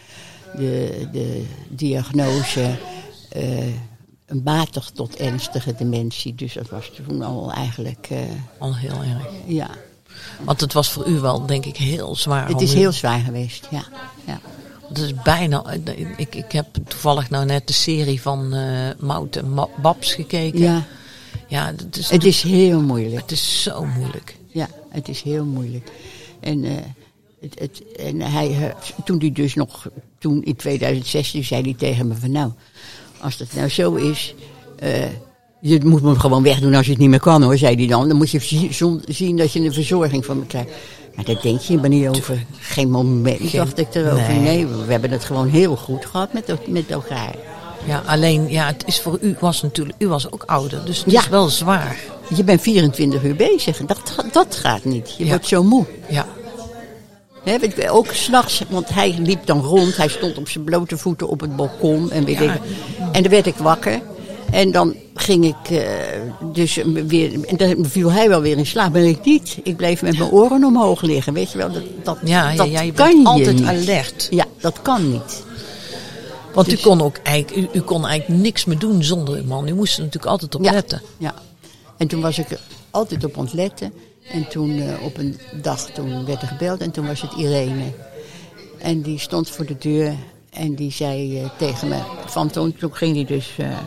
de, 0.56 1.08
de 1.12 1.44
diagnose 1.68 2.76
eh, 3.28 3.42
een 4.34 4.40
matig 4.44 4.90
tot 4.90 5.16
ernstige 5.16 5.74
dementie. 5.78 6.34
Dus 6.34 6.52
dat 6.54 6.68
was 6.68 6.90
toen 7.06 7.22
al 7.22 7.52
eigenlijk, 7.52 8.06
eh, 8.10 8.18
Al 8.58 8.76
heel 8.76 8.90
erg. 9.02 9.26
ja. 9.46 9.70
Want 10.44 10.60
het 10.60 10.72
was 10.72 10.90
voor 10.90 11.06
u 11.06 11.18
wel, 11.20 11.46
denk 11.46 11.64
ik, 11.66 11.76
heel 11.76 12.16
zwaar. 12.16 12.48
Het 12.48 12.60
is 12.60 12.74
u- 12.74 12.76
heel 12.76 12.92
zwaar 12.92 13.20
geweest, 13.20 13.68
ja. 13.70 13.84
ja. 14.26 14.40
Het 14.88 14.98
is 14.98 15.14
bijna. 15.14 15.64
Ik, 16.16 16.34
ik 16.34 16.52
heb 16.52 16.66
toevallig 16.88 17.30
nou 17.30 17.44
net 17.44 17.66
de 17.66 17.72
serie 17.72 18.20
van 18.22 18.54
eh 18.54 18.88
Mout 18.98 19.36
en 19.36 19.50
Ma- 19.50 19.68
Babs 19.82 20.14
gekeken. 20.14 20.60
Ja, 20.60 20.82
Ja, 21.48 21.66
het 21.76 21.96
is, 21.96 22.10
het 22.10 22.24
is 22.24 22.42
heel 22.42 22.80
moeilijk. 22.80 23.20
het 23.20 23.30
is 23.30 23.62
zo 23.62 23.84
moeilijk. 23.84 24.36
Ja, 24.48 24.68
het 24.88 25.08
is 25.08 25.22
heel 25.22 25.44
moeilijk. 25.44 25.90
En, 26.40 26.64
eh, 26.64 26.72
het, 27.40 27.58
het, 27.58 27.82
en 27.96 28.20
hij, 28.20 28.74
toen 29.04 29.18
hij 29.18 29.32
dus 29.32 29.54
nog, 29.54 29.88
toen 30.18 30.42
in 30.42 30.56
2016 30.56 31.44
zei 31.44 31.62
hij 31.62 31.74
tegen 31.74 32.06
me 32.08 32.14
van 32.14 32.30
nou, 32.32 32.50
als 33.24 33.36
dat 33.36 33.48
nou 33.54 33.68
zo 33.68 33.94
is, 33.94 34.34
eh, 34.78 34.90
je 35.60 35.80
moet 35.84 36.02
me 36.02 36.18
gewoon 36.18 36.42
wegdoen 36.42 36.74
als 36.74 36.84
je 36.84 36.90
het 36.92 37.00
niet 37.00 37.08
meer 37.10 37.20
kan 37.20 37.42
hoor, 37.42 37.58
zei 37.58 37.76
hij 37.76 37.86
dan. 37.86 38.08
Dan 38.08 38.16
moet 38.16 38.30
je 38.30 38.38
zien 39.08 39.36
dat 39.36 39.52
je 39.52 39.60
een 39.60 39.72
verzorging 39.72 40.24
van 40.24 40.38
me 40.38 40.46
krijgt. 40.46 40.68
Maar 41.14 41.24
daar 41.24 41.40
denk 41.42 41.60
je 41.60 41.76
maar 41.78 41.88
niet 41.88 42.08
over. 42.08 42.44
Geen 42.58 42.90
moment 42.90 43.36
Geen- 43.40 43.50
dacht 43.60 43.78
ik 43.78 43.94
erover. 43.94 44.28
nee. 44.28 44.38
Nee. 44.40 44.66
we 44.66 44.92
hebben 44.92 45.10
het 45.10 45.24
gewoon 45.24 45.48
heel 45.48 45.76
goed 45.76 46.06
gehad 46.06 46.32
met, 46.32 46.54
met 46.68 46.90
elkaar. 46.90 47.34
Ja, 47.86 48.02
alleen, 48.06 48.50
ja, 48.50 48.66
het 48.66 48.82
is 48.86 49.00
voor 49.00 49.18
u 49.20 49.36
was 49.40 49.62
natuurlijk, 49.62 49.96
u 49.98 50.08
was 50.08 50.30
ook 50.32 50.42
ouder, 50.46 50.84
dus 50.84 50.98
het 51.04 51.10
Ja. 51.12 51.20
is 51.20 51.28
wel 51.28 51.48
zwaar. 51.48 51.96
Je 52.34 52.44
bent 52.44 52.60
24 52.60 53.22
uur 53.24 53.36
bezig. 53.36 53.78
en 53.80 53.86
Dat, 53.86 54.14
dat 54.32 54.56
gaat 54.56 54.84
niet. 54.84 55.14
Je 55.18 55.24
Ja. 55.24 55.30
wordt 55.30 55.46
zo 55.46 55.62
moe. 55.62 55.84
Ja, 56.08 56.26
Je, 57.44 57.90
ook 57.90 58.12
s'nachts, 58.12 58.62
want 58.68 58.88
hij 58.88 59.14
liep 59.18 59.46
dan 59.46 59.60
rond. 59.60 59.96
Hij 59.96 60.08
stond 60.08 60.38
op 60.38 60.48
zijn 60.48 60.64
blote 60.64 60.98
voeten 60.98 61.28
op 61.28 61.40
het 61.40 61.56
balkon. 61.56 62.10
En, 62.10 62.24
weet 62.24 62.38
Ja. 62.38 62.52
ik, 62.52 62.60
en 63.12 63.22
dan 63.22 63.30
werd 63.30 63.46
ik 63.46 63.54
wakker. 63.56 64.00
En 64.50 64.72
dan 64.72 64.94
ging 65.14 65.44
ik 65.44 65.70
eh, 65.70 65.86
dus 66.52 66.78
weer... 67.06 67.44
En 67.44 67.56
dan 67.56 67.84
viel 67.88 68.10
hij 68.12 68.28
wel 68.28 68.40
weer 68.40 68.56
in 68.58 68.66
slaap. 68.66 68.92
Maar 68.92 69.02
ik 69.02 69.24
niet. 69.24 69.58
Ik 69.62 69.76
bleef 69.76 70.02
met 70.02 70.18
mijn 70.18 70.30
oren 70.30 70.64
omhoog 70.64 71.02
liggen. 71.02 71.32
Weet 71.32 71.52
je 71.52 71.58
wel, 71.58 71.72
dat, 71.72 71.82
dat, 72.02 72.18
ja, 72.24 72.54
dat 72.54 72.70
ja 72.70 72.80
je 72.80 72.92
kan 72.92 73.18
je 73.20 73.24
altijd 73.26 73.56
niet. 73.56 73.66
alert. 73.66 74.26
Ja, 74.30 74.44
dat 74.60 74.82
kan 74.82 75.10
niet. 75.10 75.44
Want 76.54 76.70
Dus- 76.70 76.80
u 76.80 76.82
kon 76.82 77.00
ook 77.02 77.16
eigenlijk, 77.22 77.74
u, 77.74 77.78
u 77.78 77.80
kon 77.80 78.06
eigenlijk 78.06 78.42
niks 78.42 78.64
meer 78.64 78.78
doen 78.78 79.02
zonder 79.04 79.34
uw 79.34 79.44
man. 79.44 79.68
U 79.68 79.74
moest 79.74 79.96
er 79.96 80.02
natuurlijk 80.02 80.32
altijd 80.32 80.54
op 80.54 80.64
Ja. 80.64 80.72
letten. 80.72 81.02
Ja. 81.18 81.34
En 81.96 82.06
toen 82.06 82.20
was 82.20 82.38
ik 82.38 82.50
er 82.50 82.60
altijd 82.90 83.24
op 83.24 83.36
ontletten. 83.36 83.92
En 84.28 84.48
toen 84.48 84.80
eh, 84.80 85.02
op 85.02 85.16
een 85.18 85.38
dag 85.62 85.90
toen 85.90 86.24
werd 86.24 86.42
er 86.42 86.48
gebeld 86.48 86.80
en 86.80 86.90
toen 86.90 87.06
was 87.06 87.20
het 87.20 87.32
Irene. 87.32 87.92
En 88.78 89.02
die 89.02 89.18
stond 89.18 89.50
voor 89.50 89.66
de 89.66 89.78
deur 89.78 90.14
en 90.50 90.74
die 90.74 90.92
zei 90.92 91.38
eh, 91.40 91.50
tegen 91.58 91.88
me... 91.88 91.98
Van 92.26 92.50
toen, 92.50 92.74
toen 92.76 92.94
ging 92.94 93.14
hij 93.14 93.24
dus... 93.24 93.50
eh, 93.56 93.78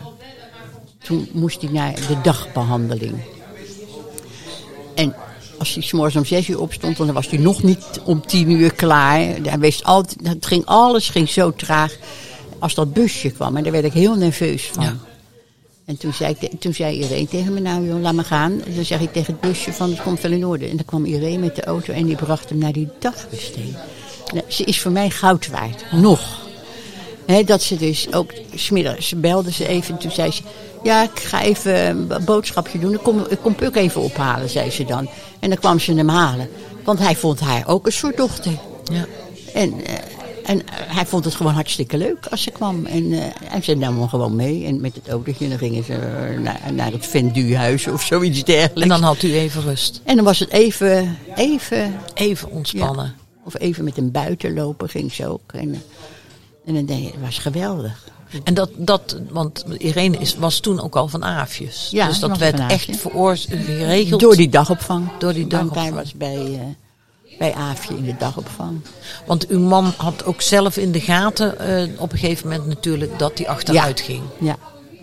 toen 0.98 1.28
moest 1.32 1.62
hij 1.62 1.70
naar 1.70 1.94
de 1.94 2.20
dagbehandeling. 2.22 3.18
En 4.94 5.14
als 5.58 5.74
hij 5.74 5.82
s'morgens 5.82 6.16
om 6.16 6.24
zes 6.24 6.48
uur 6.48 6.60
opstond, 6.60 6.96
dan 6.96 7.12
was 7.12 7.28
hij 7.28 7.38
nog 7.38 7.62
niet 7.62 8.00
om 8.04 8.26
tien 8.26 8.50
uur 8.50 8.74
klaar. 8.74 9.18
Hij 9.42 9.58
wist 9.58 9.84
altijd, 9.84 10.26
het 10.26 10.46
ging, 10.46 10.64
alles 10.64 11.08
ging 11.08 11.28
zo 11.28 11.52
traag 11.52 11.96
als 12.58 12.74
dat 12.74 12.92
busje 12.92 13.30
kwam. 13.30 13.56
En 13.56 13.62
daar 13.62 13.72
werd 13.72 13.84
ik 13.84 13.92
heel 13.92 14.14
nerveus 14.14 14.70
van. 14.72 15.00
En 15.88 15.96
toen 15.96 16.12
zei, 16.12 16.36
ik, 16.38 16.60
toen 16.60 16.74
zei 16.74 16.98
Irene 16.98 17.28
tegen 17.28 17.52
me, 17.52 17.60
nou 17.60 17.86
joh, 17.86 18.00
laat 18.00 18.14
me 18.14 18.24
gaan. 18.24 18.52
En 18.66 18.74
dan 18.74 18.84
zeg 18.84 19.00
ik 19.00 19.12
tegen 19.12 19.32
het 19.32 19.40
busje 19.40 19.72
van, 19.72 19.90
het 19.90 20.02
komt 20.02 20.20
wel 20.20 20.30
in 20.30 20.46
orde. 20.46 20.68
En 20.68 20.76
dan 20.76 20.84
kwam 20.84 21.04
Irene 21.04 21.38
met 21.38 21.56
de 21.56 21.64
auto 21.64 21.92
en 21.92 22.06
die 22.06 22.16
bracht 22.16 22.48
hem 22.48 22.58
naar 22.58 22.72
die 22.72 22.88
dagbesteding. 22.98 23.76
Nou, 24.32 24.44
ze 24.48 24.64
is 24.64 24.80
voor 24.80 24.90
mij 24.90 25.10
goud 25.10 25.48
waard, 25.48 25.84
nog. 25.92 26.20
Dat 27.44 27.62
ze 27.62 27.76
dus 27.76 28.12
ook, 28.12 28.32
smiddags 28.54 29.12
belde 29.16 29.52
ze 29.52 29.66
even 29.66 29.94
en 29.94 30.00
toen 30.00 30.10
zei 30.10 30.30
ze... 30.30 30.42
Ja, 30.82 31.02
ik 31.02 31.20
ga 31.20 31.42
even 31.42 31.74
een 31.86 32.24
boodschapje 32.24 32.78
doen. 32.78 32.94
Ik 32.94 33.02
kom, 33.02 33.26
ik 33.28 33.38
kom 33.42 33.54
Puk 33.54 33.76
even 33.76 34.00
ophalen, 34.00 34.48
zei 34.48 34.70
ze 34.70 34.84
dan. 34.84 35.08
En 35.38 35.48
dan 35.48 35.58
kwam 35.58 35.78
ze 35.78 35.94
hem 35.94 36.08
halen. 36.08 36.48
Want 36.84 36.98
hij 36.98 37.16
vond 37.16 37.40
haar 37.40 37.68
ook 37.68 37.86
een 37.86 37.92
soort 37.92 38.16
dochter. 38.16 38.52
Ja. 38.92 39.06
En, 39.52 39.84
eh, 39.84 39.94
en 40.48 40.66
eh, 40.66 40.74
hij 40.96 41.06
vond 41.06 41.24
het 41.24 41.34
gewoon 41.34 41.52
hartstikke 41.52 41.96
leuk 41.96 42.26
als 42.26 42.42
ze 42.42 42.50
kwam. 42.50 42.86
En 42.86 43.12
hij 43.44 43.62
zei 43.62 43.76
nam 43.78 44.08
gewoon 44.08 44.36
mee. 44.36 44.64
En 44.64 44.80
met 44.80 44.94
het 44.94 45.08
autootje 45.08 45.48
dan 45.48 45.58
gingen 45.58 45.84
ze 45.84 45.94
eh, 45.94 46.38
naar, 46.40 46.60
naar 46.72 46.92
het 46.92 47.06
Venduhuis 47.06 47.86
of 47.86 48.02
zoiets 48.02 48.44
dergelijks. 48.44 48.82
En 48.82 48.88
dan 48.88 49.02
had 49.02 49.22
u 49.22 49.34
even 49.34 49.62
rust. 49.62 50.00
En 50.04 50.16
dan 50.16 50.24
was 50.24 50.38
het 50.38 50.50
even, 50.50 51.18
even, 51.36 51.94
Even 52.14 52.50
ontspannen. 52.50 53.14
of 53.44 53.58
even 53.58 53.84
met 53.84 53.96
een 53.96 54.10
buiten 54.10 54.54
lopen 54.54 54.88
ging 54.88 55.12
ze 55.12 55.26
ook. 55.28 55.52
En, 55.52 55.72
eh, 55.74 55.78
en 56.66 56.74
dan 56.74 56.84
denk 56.84 57.00
je, 57.02 57.06
het 57.10 57.20
was 57.20 57.38
geweldig. 57.38 58.06
En 58.44 58.54
dat, 58.54 58.70
dat 58.76 59.16
want 59.30 59.64
Irene 59.78 60.16
is, 60.18 60.36
was 60.36 60.60
toen 60.60 60.80
ook 60.80 60.96
al 60.96 61.08
van 61.08 61.24
Aafjes. 61.24 61.88
Ja, 61.90 62.06
dus 62.06 62.18
ze 62.18 62.28
dat 62.28 62.38
werd 62.38 62.60
echt 62.70 62.96
veroors- 62.96 63.46
geregeld. 63.50 64.20
Door 64.20 64.36
die 64.36 64.48
dagopvang. 64.48 65.08
Door 65.18 65.32
die 65.32 65.46
Want 65.46 65.52
hij 65.52 65.60
dagopvang. 65.70 65.94
was 65.94 66.12
bij, 66.14 66.76
bij 67.38 67.54
Aafje 67.54 67.96
in 67.96 68.04
de 68.04 68.14
dagopvang. 68.18 68.80
Want 69.26 69.46
uw 69.46 69.60
man 69.60 69.92
had 69.96 70.24
ook 70.24 70.40
zelf 70.40 70.76
in 70.76 70.92
de 70.92 71.00
gaten 71.00 71.58
eh, 71.58 72.00
op 72.00 72.12
een 72.12 72.18
gegeven 72.18 72.48
moment 72.48 72.66
natuurlijk 72.68 73.18
dat 73.18 73.38
hij 73.38 73.48
achteruit 73.48 74.00
ging. 74.00 74.22
Ja, 74.38 74.56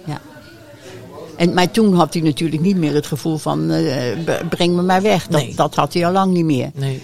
ja. 0.05 0.21
En, 1.37 1.53
maar 1.53 1.71
toen 1.71 1.93
had 1.93 2.13
hij 2.13 2.23
natuurlijk 2.23 2.61
niet 2.61 2.75
meer 2.77 2.93
het 2.93 3.05
gevoel 3.07 3.37
van 3.37 3.71
eh, 3.71 4.17
breng 4.49 4.75
me 4.75 4.81
maar 4.81 5.01
weg. 5.01 5.27
Dat, 5.27 5.41
Nee. 5.41 5.55
dat 5.55 5.75
had 5.75 5.93
hij 5.93 6.05
al 6.05 6.11
lang 6.11 6.33
niet 6.33 6.45
meer. 6.45 6.71
Nee. 6.73 7.01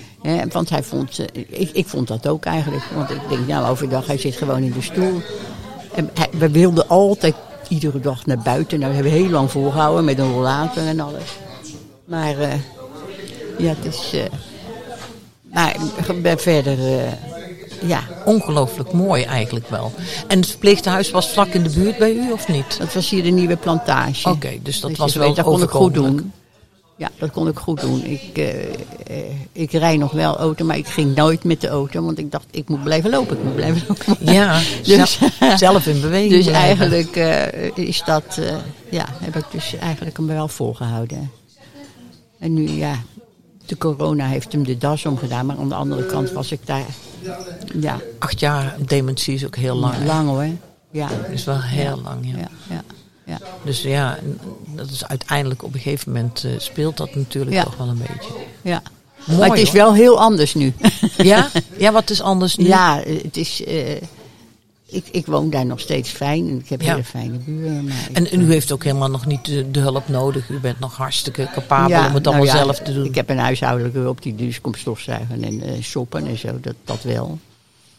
Want 0.52 0.70
hij 0.70 0.84
vond, 0.84 1.20
ik, 1.50 1.70
ik 1.74 1.88
vond 1.88 2.08
dat 2.08 2.28
ook 2.28 2.46
eigenlijk. 2.46 2.84
Want 2.96 3.10
ik 3.10 3.22
denk, 3.30 3.48
nou 3.48 3.70
overdag, 3.70 4.08
hij 4.08 4.18
zit 4.18 4.36
gewoon 4.36 4.64
in 4.64 4.72
de 4.72 4.82
stoel. 4.82 5.22
En 5.96 6.10
hij, 6.14 6.28
we 6.32 6.50
wilden 6.50 6.88
altijd 6.88 7.36
iedere 7.68 8.00
dag 8.00 8.26
naar 8.26 8.40
buiten. 8.44 8.80
Nou, 8.80 8.94
dat 8.94 9.02
hebben 9.04 9.20
we 9.20 9.26
heel 9.26 9.34
lang 9.34 9.52
volgehouden 9.52 10.06
met 10.06 10.20
een 10.20 10.32
rollator 10.32 10.84
en 10.84 11.00
alles. 11.00 11.38
Maar 12.06 12.40
eh, 12.40 12.54
ja, 13.58 13.74
het 13.80 13.86
is... 13.86 14.14
maar 15.54 15.76
ik 16.08 16.22
ben 16.22 16.40
verder, 16.40 16.78
eh, 16.80 17.12
ja, 17.88 18.04
Ongelooflijk 18.26 18.92
mooi 18.92 19.24
eigenlijk 19.24 19.70
wel. 19.70 19.92
En 20.28 20.38
het 20.40 20.48
verpleeghuis 20.50 21.12
was 21.12 21.30
vlak 21.30 21.48
in 21.48 21.64
de 21.64 21.70
buurt 21.70 21.98
bij 21.98 22.14
u 22.14 22.32
of 22.32 22.48
niet? 22.48 22.78
dat 22.78 22.94
was 22.94 23.10
hier 23.10 23.24
de 23.24 23.30
nieuwe 23.30 23.56
plantage. 23.58 24.30
Oké, 24.30 24.50
dus 24.64 24.80
dat 24.80 24.90
Dus 24.90 25.00
was 25.00 25.16
wel 25.16 25.28
weet, 25.28 25.36
dat 25.36 25.46
kon 25.46 25.62
ik 25.64 25.70
goed 25.70 25.94
doen. 25.94 26.32
Ja, 26.98 27.10
dat 27.18 27.32
kon 27.32 27.48
ik 27.48 27.58
goed 27.58 27.82
doen. 27.82 28.04
Ik, 28.06 28.38
eh, 28.38 29.16
ik 29.52 29.72
rij 29.72 29.98
nog 29.98 30.12
wel 30.12 30.38
auto, 30.38 30.66
maar 30.66 30.78
ik 30.78 30.88
ging 30.88 31.16
nooit 31.16 31.44
met 31.44 31.62
de 31.62 31.68
auto. 31.68 32.04
Want 32.04 32.18
ik 32.18 32.32
dacht, 32.32 32.46
ik 32.52 32.70
moet 32.70 32.84
blijven 32.84 33.10
lopen. 33.10 33.38
Ik 33.38 33.44
moet 33.44 33.56
blijven 33.56 33.82
lopen. 33.88 34.34
Ja, 34.34 34.62
Dus- 34.84 35.20
zelf, 35.56 35.88
in 35.88 36.02
beweging 36.02 36.32
Dus 36.32 36.46
blijven. 36.46 36.80
eigenlijk 36.80 37.16
is 37.78 38.04
dat, 38.06 38.40
ja, 38.90 39.06
heb 39.20 39.36
ik 39.36 39.46
dus 39.52 39.76
eigenlijk 39.76 40.18
hem 40.18 40.28
wel 40.28 40.48
volgehouden. 40.48 41.32
En 42.40 42.54
nu, 42.54 42.70
ja, 42.70 42.96
de 43.72 43.78
corona 43.78 44.26
heeft 44.28 44.52
hem 44.52 44.64
de 44.64 44.78
das 44.78 45.06
omgedaan. 45.06 45.46
Maar 45.46 45.58
aan 45.58 45.70
de 45.70 45.76
andere 45.76 46.06
kant 46.06 46.32
was 46.32 46.52
ik 46.52 46.60
daar, 46.66 46.86
ja, 47.80 48.00
Acht 48.20 48.40
jaar 48.40 48.76
dementie 48.86 49.34
is 49.34 49.46
ook 49.46 49.56
heel 49.56 49.76
lang. 49.76 50.06
lang 50.06 50.28
hoor. 50.30 50.46
Ja, 50.92 51.10
is 51.32 51.44
wel 51.44 51.62
heel 51.62 52.00
lang, 52.04 52.18
ja. 52.22 52.48
ja, 52.70 52.82
ja. 53.26 53.38
Dus 53.64 53.82
ja, 53.82 54.18
dat 54.76 54.90
is 54.90 55.06
uiteindelijk 55.08 55.64
op 55.64 55.74
een 55.74 55.80
gegeven 55.80 56.12
moment 56.12 56.44
eh, 56.44 56.52
speelt 56.58 56.98
dat 56.98 57.16
natuurlijk 57.16 57.64
toch 57.64 57.78
wel 57.78 57.88
een 57.88 57.98
beetje. 57.98 58.32
ja. 58.62 58.82
Mooi, 59.26 59.40
maar 59.40 59.50
het 59.50 59.60
is 59.60 59.66
hoor. 59.68 59.78
wel 59.78 59.94
heel 59.94 60.20
anders 60.20 60.54
nu. 60.54 60.74
Ja? 61.18 61.50
Ja, 61.78 61.92
wat 61.92 62.10
is 62.10 62.22
anders 62.22 62.56
nu? 62.56 62.68
Ja, 62.68 63.02
het 63.24 63.38
is. 63.38 63.64
eh, 63.64 64.02
ik, 64.92 65.06
ik 65.12 65.26
woon 65.26 65.50
daar 65.50 65.66
nog 65.66 65.80
steeds 65.80 66.10
fijn 66.10 66.48
en 66.50 66.60
ik 66.60 66.70
heb 66.70 66.82
Ja. 66.82 66.92
hele 66.92 67.04
fijne 67.04 67.38
buren. 67.38 67.84
Maar 67.84 68.06
ik- 68.10 68.18
En, 68.18 68.32
en 68.32 68.42
u 68.42 68.52
heeft 68.52 68.72
ook 68.72 68.84
helemaal 68.84 69.10
nog 69.10 69.26
niet 69.26 69.46
de, 69.46 69.72
de 69.72 69.80
hulp 69.80 70.08
nodig. 70.08 70.50
U 70.50 70.60
bent 70.60 70.80
nog 70.80 70.96
hartstikke 70.98 71.50
capabel 71.54 71.98
om 71.98 72.04
het 72.04 72.12
nou 72.14 72.26
allemaal 72.26 72.46
ja, 72.46 72.58
zelf 72.64 72.80
te 72.80 72.94
doen. 72.94 73.06
Ik 73.06 73.16
heb 73.16 73.30
een 73.30 73.38
huishoudelijke 73.38 73.98
hulp 74.00 74.22
die 74.22 74.36
dus 74.36 74.62
komt 74.62 74.78
stofzuigen 74.78 75.44
en 75.44 75.62
eh 75.64 75.72
soppen 75.82 76.28
en 76.28 76.38
zo, 76.38 76.60
dat, 76.62 76.76
dat 76.86 77.04
wel. 77.04 77.40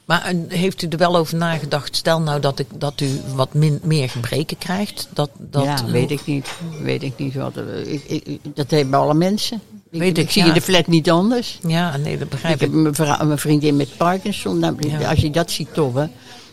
Maar 0.05 0.33
heeft 0.49 0.83
u 0.83 0.89
er 0.89 0.99
wel 0.99 1.17
over 1.17 1.37
nagedacht? 1.37 1.97
Stel 1.97 2.21
nou 2.21 2.41
dat, 2.41 2.59
ik, 2.59 2.67
dat 2.79 3.01
u 3.01 3.09
wat 3.35 3.55
min, 3.55 3.81
meer 3.83 4.09
gebreken 4.11 4.59
krijgt. 4.59 5.09
Dat, 5.15 5.31
dat, 5.39 5.65
ja, 5.65 5.85
weet 5.87 6.11
ik 6.11 6.27
niet. 6.27 6.49
Weet 6.83 7.03
ik 7.03 7.13
niet 7.17 7.35
wat. 7.35 7.57
er- 7.57 7.87
Ik, 7.89 8.05
ik, 8.05 8.39
dat 8.55 8.71
hebben 8.71 8.99
alle 9.01 9.15
mensen. 9.15 9.61
Ik, 9.91 10.01
Weet 10.01 10.19
ik, 10.19 10.25
ik 10.25 10.31
zie 10.31 10.43
ja. 10.43 10.49
in 10.49 10.55
de 10.55 10.61
flat 10.61 10.87
niet 10.87 11.11
anders. 11.11 11.59
Ja, 11.67 11.97
nee, 11.97 12.19
dat 12.19 12.29
begrijp 12.29 12.55
Ik 12.55 12.69
ik. 12.69 12.85
heb 12.97 13.19
mijn, 13.27 13.39
vriendin 13.39 13.77
met 13.77 13.97
Parkinson. 13.97 14.59
Nou, 14.59 14.77
Ja. 14.89 15.09
Als 15.11 15.21
je 15.21 15.31
dat 15.31 15.51
ziet 15.51 15.75
tobben, 15.75 16.11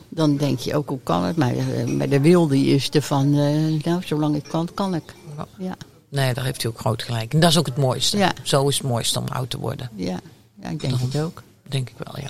dan 0.10 0.38
denk 0.38 0.60
je 0.60 0.76
ook 0.76 0.90
hoe 0.90 1.00
kan 1.04 1.24
het. 1.24 1.36
Maar, 1.36 1.56
eh, 1.56 1.86
maar 1.86 2.10
de 2.10 2.20
wilde 2.20 2.58
is 2.58 2.90
er 2.92 3.02
van, 3.02 3.34
eh, 3.38 3.84
nou, 3.84 4.02
zolang 4.06 4.36
ik 4.36 4.44
kan, 4.44 4.70
kan 4.74 4.96
ik. 4.96 5.16
Ja, 5.58 5.76
Nee, 6.10 6.34
daar 6.34 6.44
heeft 6.44 6.64
u 6.64 6.68
ook 6.68 6.80
groot 6.80 7.04
gelijk. 7.04 7.34
En 7.34 7.40
dat 7.40 7.50
is 7.50 7.58
ook 7.58 7.66
het 7.66 7.78
mooiste. 7.78 8.18
Ja. 8.18 8.32
Zo 8.44 8.68
is 8.68 8.78
het 8.78 8.88
mooiste 8.88 9.20
om 9.20 9.26
oud 9.28 9.50
te 9.50 9.60
worden. 9.60 9.90
ja, 9.96 10.20
ja 10.62 10.70
ik 10.70 10.80
denk 10.80 10.94
het 11.00 11.22
ook. 11.22 11.44
Denk 11.68 11.90
ik 11.90 11.96
wel, 11.98 12.24
ja. 12.24 12.30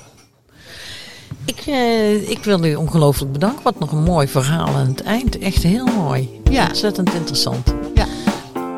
Ik, 1.45 1.63
eh, 1.65 2.29
ik 2.29 2.43
wil 2.43 2.63
u 2.63 2.75
ongelooflijk 2.75 3.31
bedanken. 3.31 3.63
Wat 3.63 3.79
nog 3.79 3.91
een 3.91 4.03
mooi 4.03 4.27
verhaal 4.27 4.67
aan 4.67 4.87
het 4.87 5.01
eind. 5.01 5.37
Echt 5.37 5.63
heel 5.63 5.85
mooi. 5.85 6.41
Ja. 6.49 6.67
Ontzettend 6.67 7.13
interessant. 7.13 7.73
Ja. 7.95 8.05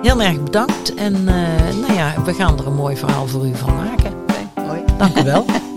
Heel 0.02 0.22
erg 0.22 0.44
bedankt. 0.44 0.94
En 0.94 1.14
eh, 1.16 1.76
nou 1.76 1.94
ja, 1.94 2.24
we 2.24 2.34
gaan 2.34 2.60
er 2.60 2.68
een 2.68 2.76
mooi 2.76 2.98
verhaal 2.98 3.28
voor 3.28 3.46
u 3.46 3.56
van 3.56 3.76
maken. 3.76 4.14
Mooi. 4.56 4.82
Dank 4.98 5.20
u 5.20 5.24
wel. 5.24 5.46